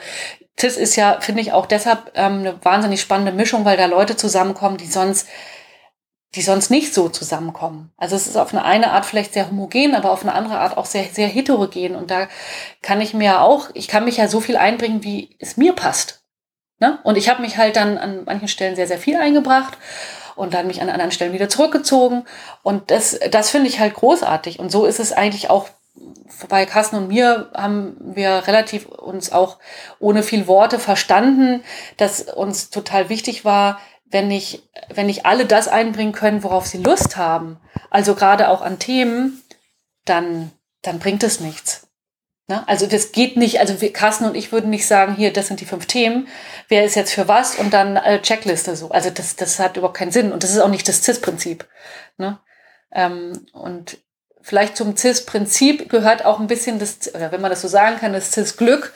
[0.59, 4.17] CIS ist ja, finde ich, auch deshalb ähm, eine wahnsinnig spannende Mischung, weil da Leute
[4.17, 5.29] zusammenkommen, die sonst
[6.35, 7.93] die sonst nicht so zusammenkommen.
[7.97, 10.77] Also es ist auf eine, eine Art vielleicht sehr homogen, aber auf eine andere Art
[10.77, 11.95] auch sehr, sehr heterogen.
[11.95, 12.29] Und da
[12.81, 16.23] kann ich mir auch, ich kann mich ja so viel einbringen, wie es mir passt.
[16.79, 16.99] Ne?
[17.05, 19.77] Und ich habe mich halt dann an manchen Stellen sehr, sehr viel eingebracht
[20.35, 22.25] und dann mich an anderen Stellen wieder zurückgezogen.
[22.63, 24.59] Und das, das finde ich halt großartig.
[24.59, 25.69] Und so ist es eigentlich auch
[26.49, 29.59] bei Carsten und mir haben wir relativ uns auch
[29.99, 31.63] ohne viel Worte verstanden,
[31.99, 33.79] dass uns total wichtig war,
[34.13, 34.63] wenn nicht,
[34.95, 37.59] wenn nicht alle das einbringen können, worauf sie Lust haben,
[37.91, 39.43] also gerade auch an Themen,
[40.05, 40.53] dann,
[40.83, 41.89] dann bringt es nichts.
[42.49, 42.67] Ne?
[42.69, 45.61] Also das geht nicht, also wir, Carsten und ich würden nicht sagen, hier, das sind
[45.61, 46.29] die fünf Themen,
[46.69, 48.91] wer ist jetzt für was und dann äh, Checkliste so.
[48.91, 51.67] Also das, das hat überhaupt keinen Sinn und das ist auch nicht das CIS-Prinzip.
[52.19, 52.39] Ne?
[52.93, 53.99] Ähm, und
[54.43, 58.13] vielleicht zum CIS-Prinzip gehört auch ein bisschen das, oder wenn man das so sagen kann,
[58.13, 58.93] das CIS-Glück,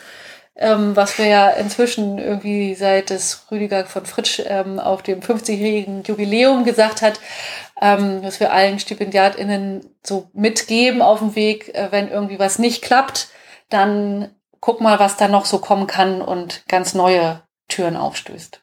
[0.57, 6.03] ähm, was wir ja inzwischen irgendwie seit das Rüdiger von Fritsch ähm, auf dem 50-jährigen
[6.03, 7.19] Jubiläum gesagt hat,
[7.79, 12.81] ähm, dass wir allen StipendiatInnen so mitgeben auf dem Weg, äh, wenn irgendwie was nicht
[12.81, 13.29] klappt,
[13.69, 18.61] dann guck mal, was da noch so kommen kann und ganz neue Türen aufstößt.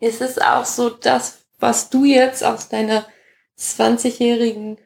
[0.00, 3.06] Ist es auch so das, was du jetzt aus deiner
[3.56, 4.78] 20-jährigen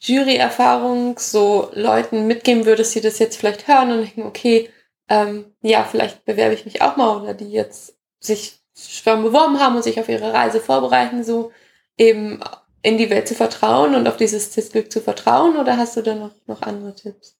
[0.00, 4.70] Jury-Erfahrung so Leuten mitgeben würdest, die das jetzt vielleicht hören und denken, okay,
[5.12, 9.76] ähm, ja, vielleicht bewerbe ich mich auch mal oder die jetzt sich schon beworben haben
[9.76, 11.52] und sich auf ihre Reise vorbereiten, so
[11.98, 12.42] eben
[12.80, 16.14] in die Welt zu vertrauen und auf dieses CIS-Glück zu vertrauen oder hast du da
[16.14, 17.36] noch, noch andere Tipps?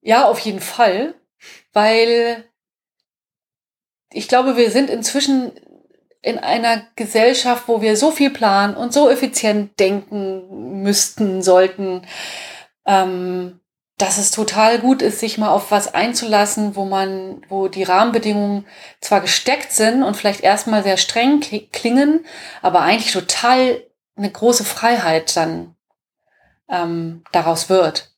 [0.00, 1.14] Ja, auf jeden Fall,
[1.72, 2.44] weil
[4.10, 5.52] ich glaube, wir sind inzwischen
[6.22, 12.02] in einer Gesellschaft, wo wir so viel planen und so effizient denken müssten, sollten,
[12.84, 13.60] ähm,
[13.98, 18.66] dass es total gut ist, sich mal auf was einzulassen, wo man, wo die Rahmenbedingungen
[19.00, 22.26] zwar gesteckt sind und vielleicht erstmal sehr streng klingen,
[22.60, 23.82] aber eigentlich total
[24.16, 25.76] eine große Freiheit dann
[26.68, 28.12] ähm, daraus wird.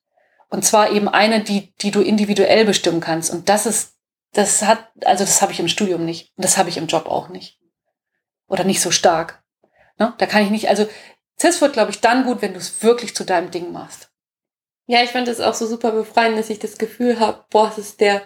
[0.51, 3.31] Und zwar eben eine, die, die du individuell bestimmen kannst.
[3.31, 3.95] Und das ist,
[4.33, 6.33] das hat, also das habe ich im Studium nicht.
[6.37, 7.61] Und das habe ich im Job auch nicht.
[8.49, 9.43] Oder nicht so stark.
[9.99, 10.15] Ne?
[10.19, 10.89] Da kann ich nicht, also
[11.39, 14.11] CIS wird, glaube ich, dann gut, wenn du es wirklich zu deinem Ding machst.
[14.91, 17.77] Ja, ich fand es auch so super befreiend, dass ich das Gefühl habe, boah, es
[17.77, 18.23] ist der,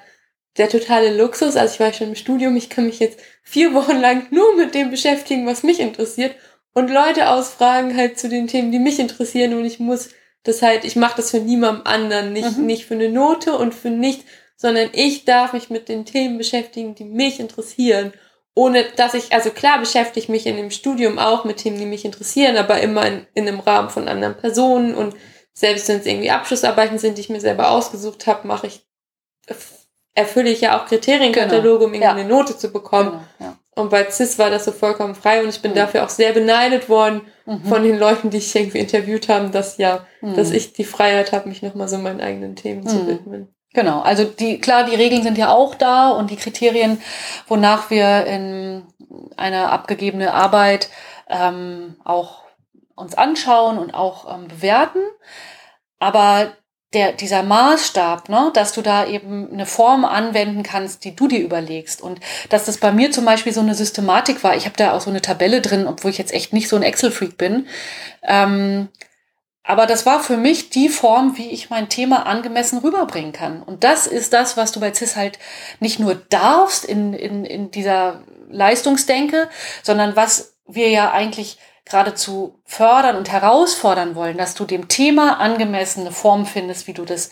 [0.57, 1.57] der totale Luxus.
[1.57, 4.73] Also ich war schon im Studium, ich kann mich jetzt vier Wochen lang nur mit
[4.73, 6.37] dem beschäftigen, was mich interessiert
[6.73, 10.11] und Leute ausfragen halt zu den Themen, die mich interessieren und ich muss
[10.45, 12.67] das halt, ich mache das für niemandem anderen, nicht, mhm.
[12.67, 14.25] nicht für eine Note und für nichts,
[14.57, 18.13] sondern ich darf mich mit den Themen beschäftigen, die mich interessieren.
[18.55, 21.87] Ohne dass ich, also klar beschäftige ich mich in dem Studium auch mit Themen, die
[21.87, 25.17] mich interessieren, aber immer in, in einem Rahmen von anderen Personen und
[25.53, 28.87] selbst wenn es irgendwie Abschlussarbeiten sind, die ich mir selber ausgesucht habe, mache ich,
[30.15, 32.13] erfülle ich ja auch Kriterienkataloge, um irgendwie ja.
[32.13, 33.11] eine Note zu bekommen.
[33.39, 33.59] Genau, ja.
[33.75, 35.77] Und bei CIS war das so vollkommen frei und ich bin mhm.
[35.77, 37.65] dafür auch sehr beneidet worden mhm.
[37.65, 40.35] von den Leuten, die ich irgendwie interviewt haben, dass ja, mhm.
[40.35, 43.07] dass ich die Freiheit habe, mich nochmal so meinen eigenen Themen zu mhm.
[43.07, 43.55] widmen.
[43.75, 47.01] Genau, also die, klar, die Regeln sind ja auch da und die Kriterien,
[47.49, 48.83] wonach wir in
[49.39, 50.91] eine abgegebene Arbeit
[51.31, 52.42] ähm, auch
[52.95, 55.01] uns anschauen und auch ähm, bewerten.
[55.99, 56.53] Aber
[56.93, 61.41] der, dieser Maßstab, ne, dass du da eben eine Form anwenden kannst, die du dir
[61.41, 62.03] überlegst.
[62.03, 62.21] Und
[62.51, 64.57] dass das bei mir zum Beispiel so eine Systematik war.
[64.57, 66.83] Ich habe da auch so eine Tabelle drin, obwohl ich jetzt echt nicht so ein
[66.83, 67.67] Excel-Freak bin.
[68.23, 68.89] Ähm,
[69.65, 73.63] aber das war für mich die Form, wie ich mein Thema angemessen rüberbringen kann.
[73.63, 75.39] Und das ist das, was du bei CIS halt
[75.79, 79.49] nicht nur darfst in, in, in dieser Leistungsdenke,
[79.83, 86.13] sondern was wir ja eigentlich geradezu fördern und herausfordern wollen, dass du dem Thema angemessene
[86.13, 87.31] Form findest, wie du das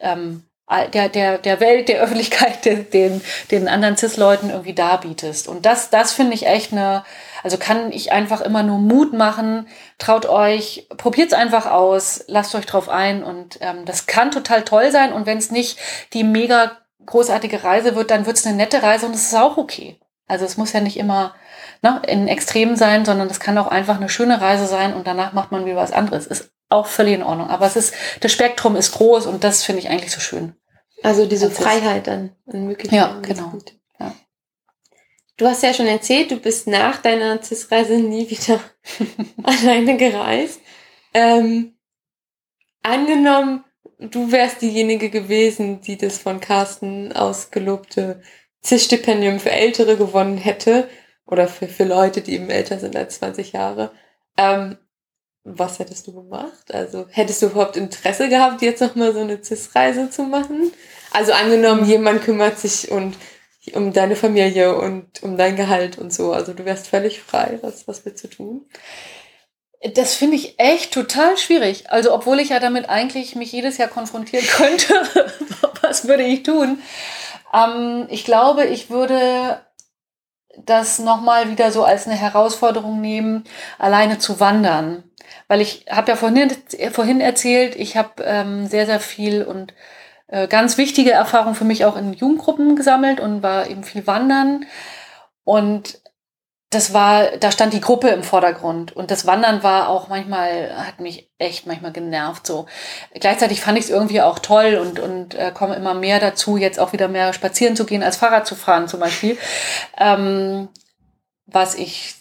[0.00, 0.44] ähm,
[0.92, 3.20] der, der, der Welt, der Öffentlichkeit, den, den,
[3.50, 5.48] den anderen CIS-Leuten irgendwie darbietest.
[5.48, 7.04] Und das, das finde ich echt eine,
[7.42, 9.66] also kann ich einfach immer nur Mut machen,
[9.98, 14.90] traut euch, probiert's einfach aus, lasst euch drauf ein und ähm, das kann total toll
[14.92, 15.12] sein.
[15.12, 15.78] Und wenn es nicht
[16.12, 16.72] die mega
[17.04, 19.98] großartige Reise wird, dann wird's eine nette Reise und es ist auch okay.
[20.28, 21.34] Also es muss ja nicht immer
[21.82, 25.32] ne, in Extremen sein, sondern es kann auch einfach eine schöne Reise sein und danach
[25.32, 26.26] macht man wieder was anderes.
[26.26, 27.48] Ist auch völlig in Ordnung.
[27.48, 30.54] Aber es ist, das Spektrum ist groß und das finde ich eigentlich so schön.
[31.02, 32.96] Also diese das Freiheit dann in Möglichkeiten.
[32.96, 33.52] Ja, genau.
[33.98, 34.14] Ja.
[35.36, 38.60] Du hast ja schon erzählt, du bist nach deiner CIS-Reise nie wieder
[39.42, 40.60] alleine gereist.
[41.14, 41.76] Ähm,
[42.82, 43.64] angenommen,
[43.98, 48.22] du wärst diejenige gewesen, die das von Carsten ausgelobte
[48.62, 50.88] CIS-Stipendium für Ältere gewonnen hätte
[51.30, 53.90] oder für, für Leute, die eben älter sind als 20 Jahre.
[54.36, 54.76] Ähm,
[55.44, 56.72] was hättest du gemacht?
[56.72, 60.72] Also hättest du überhaupt Interesse gehabt, jetzt nochmal so eine CIS-Reise zu machen?
[61.12, 63.16] Also angenommen, jemand kümmert sich und
[63.74, 66.32] um deine Familie und um dein Gehalt und so.
[66.32, 68.66] Also du wärst völlig frei, was, was willst du tun?
[69.94, 71.90] Das finde ich echt total schwierig.
[71.90, 74.94] Also, obwohl ich ja damit eigentlich mich jedes Jahr konfrontieren könnte,
[75.80, 76.82] was würde ich tun?
[77.54, 79.60] Ähm, ich glaube, ich würde
[80.58, 83.44] das nochmal wieder so als eine Herausforderung nehmen,
[83.78, 85.04] alleine zu wandern.
[85.48, 86.50] Weil ich habe ja vorhin,
[86.92, 89.74] vorhin erzählt, ich habe ähm, sehr, sehr viel und
[90.28, 94.66] äh, ganz wichtige Erfahrungen für mich auch in Jugendgruppen gesammelt und war eben viel wandern.
[95.44, 96.00] Und
[96.70, 101.00] das war, da stand die Gruppe im Vordergrund und das Wandern war auch manchmal, hat
[101.00, 102.66] mich echt manchmal genervt so.
[103.12, 106.78] Gleichzeitig fand ich es irgendwie auch toll und, und äh, komme immer mehr dazu, jetzt
[106.78, 109.36] auch wieder mehr spazieren zu gehen, als Fahrrad zu fahren zum Beispiel.
[109.98, 110.68] Ähm,
[111.46, 112.14] was ich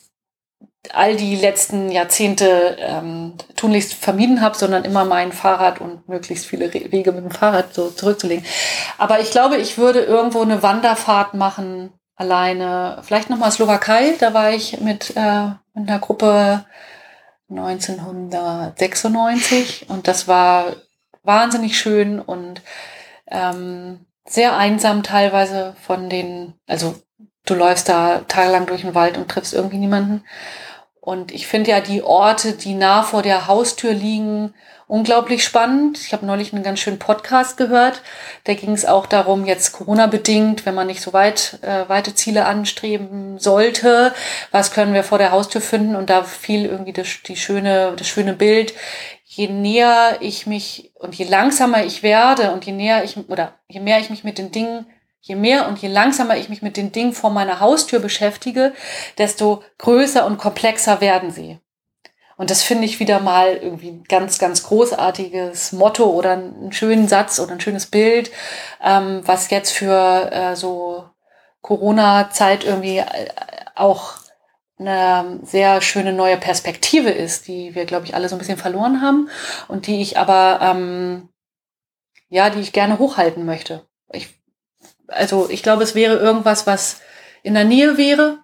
[0.91, 6.73] all die letzten Jahrzehnte ähm, tunlichst vermieden habe, sondern immer mein Fahrrad und möglichst viele
[6.73, 8.45] Wege mit dem Fahrrad so zurückzulegen.
[8.97, 14.51] Aber ich glaube, ich würde irgendwo eine Wanderfahrt machen, alleine, vielleicht nochmal Slowakei, da war
[14.51, 16.65] ich mit, äh, mit einer Gruppe
[17.49, 20.75] 1996 und das war
[21.23, 22.61] wahnsinnig schön und
[23.27, 26.93] ähm, sehr einsam teilweise von den, also
[27.45, 30.25] du läufst da tagelang durch den Wald und triffst irgendwie niemanden.
[30.99, 34.53] Und ich finde ja die Orte, die nah vor der Haustür liegen,
[34.89, 35.99] unglaublich spannend.
[35.99, 38.01] Ich habe neulich einen ganz schönen Podcast gehört.
[38.45, 42.45] Da ging es auch darum, jetzt Corona-bedingt, wenn man nicht so weit äh, weite Ziele
[42.45, 44.13] anstreben sollte,
[44.51, 45.95] was können wir vor der Haustür finden?
[45.95, 48.73] Und da fiel irgendwie das, die schöne, das schöne Bild.
[49.25, 53.79] Je näher ich mich und je langsamer ich werde und je näher ich oder je
[53.79, 54.87] mehr ich mich mit den Dingen
[55.21, 58.73] Je mehr und je langsamer ich mich mit den Dingen vor meiner Haustür beschäftige,
[59.17, 61.59] desto größer und komplexer werden sie.
[62.39, 67.09] Und das finde ich wieder mal irgendwie ein ganz, ganz großartiges Motto oder einen schönen
[67.09, 68.31] Satz oder ein schönes Bild,
[68.81, 71.03] ähm, was jetzt für äh, so
[71.61, 73.27] Corona-Zeit irgendwie äh,
[73.75, 74.13] auch
[74.77, 79.01] eine sehr schöne neue Perspektive ist, die wir, glaube ich, alle so ein bisschen verloren
[79.01, 79.29] haben
[79.67, 81.27] und die ich aber, ähm,
[82.29, 83.85] ja, die ich gerne hochhalten möchte.
[84.13, 84.29] Ich,
[85.07, 87.01] also ich glaube, es wäre irgendwas, was
[87.43, 88.39] in der Nähe wäre,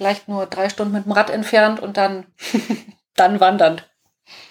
[0.00, 2.24] vielleicht nur drei Stunden mit dem Rad entfernt und dann,
[3.16, 3.86] dann wandernd.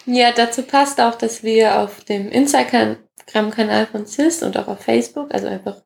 [0.05, 5.33] Ja, dazu passt auch, dass wir auf dem Instagram-Kanal von CIS und auch auf Facebook,
[5.33, 5.81] also einfach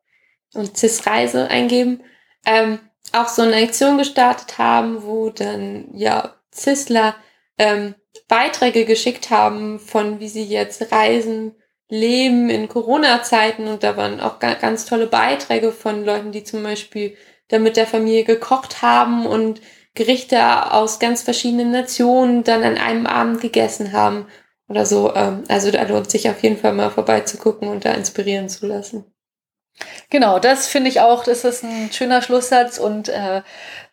[0.53, 2.03] und CIS Reise eingeben,
[2.45, 2.79] ähm,
[3.13, 7.15] auch so eine Aktion gestartet haben, wo dann ja CISler
[7.57, 7.95] ähm,
[8.27, 11.55] Beiträge geschickt haben von wie sie jetzt reisen,
[11.87, 17.15] leben in Corona-Zeiten und da waren auch ganz tolle Beiträge von Leuten, die zum Beispiel
[17.49, 19.61] da mit der Familie gekocht haben und
[19.95, 24.25] Gerichte aus ganz verschiedenen Nationen dann an einem Abend gegessen haben
[24.67, 25.13] oder so.
[25.15, 29.05] Ähm, also da lohnt sich auf jeden Fall mal vorbeizugucken und da inspirieren zu lassen.
[30.09, 33.41] Genau, das finde ich auch, das ist ein schöner Schlusssatz und äh,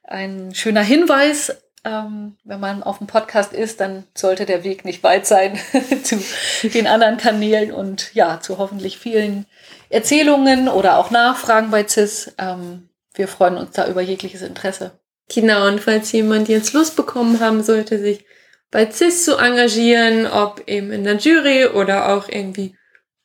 [0.05, 1.57] ein schöner Hinweis.
[1.83, 5.59] Ähm, wenn man auf dem Podcast ist, dann sollte der Weg nicht weit sein
[6.03, 6.23] zu
[6.69, 9.47] den anderen Kanälen und ja, zu hoffentlich vielen
[9.89, 12.35] Erzählungen oder auch Nachfragen bei CIS.
[12.37, 14.99] Ähm, wir freuen uns da über jegliches Interesse.
[15.33, 18.25] Genau, und falls jemand jetzt Lust bekommen haben sollte, sich
[18.71, 22.77] bei CIS zu engagieren, ob eben in der Jury oder auch irgendwie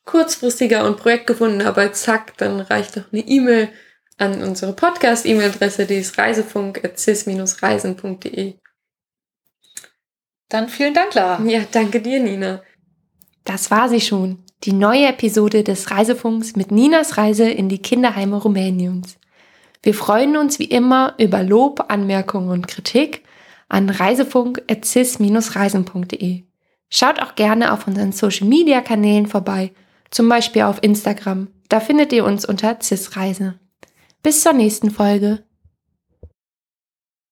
[0.04, 3.68] kurzfristiger und projektgebundener bei Zack, dann reicht doch eine E-Mail
[4.18, 8.54] an unsere Podcast-E-Mail-Adresse, die ist reisefunk.cis-reisen.de.
[10.48, 11.42] Dann vielen Dank, Lara.
[11.44, 12.62] Ja, danke dir, Nina.
[13.44, 18.36] Das war sie schon, die neue Episode des Reisefunks mit Ninas Reise in die Kinderheime
[18.36, 19.18] Rumäniens.
[19.86, 23.22] Wir freuen uns wie immer über Lob, Anmerkungen und Kritik
[23.68, 26.42] an reisefunk.cis-reisen.de.
[26.90, 29.70] Schaut auch gerne auf unseren Social Media Kanälen vorbei,
[30.10, 31.46] zum Beispiel auf Instagram.
[31.68, 33.60] Da findet ihr uns unter CIS Reise.
[34.24, 35.45] Bis zur nächsten Folge.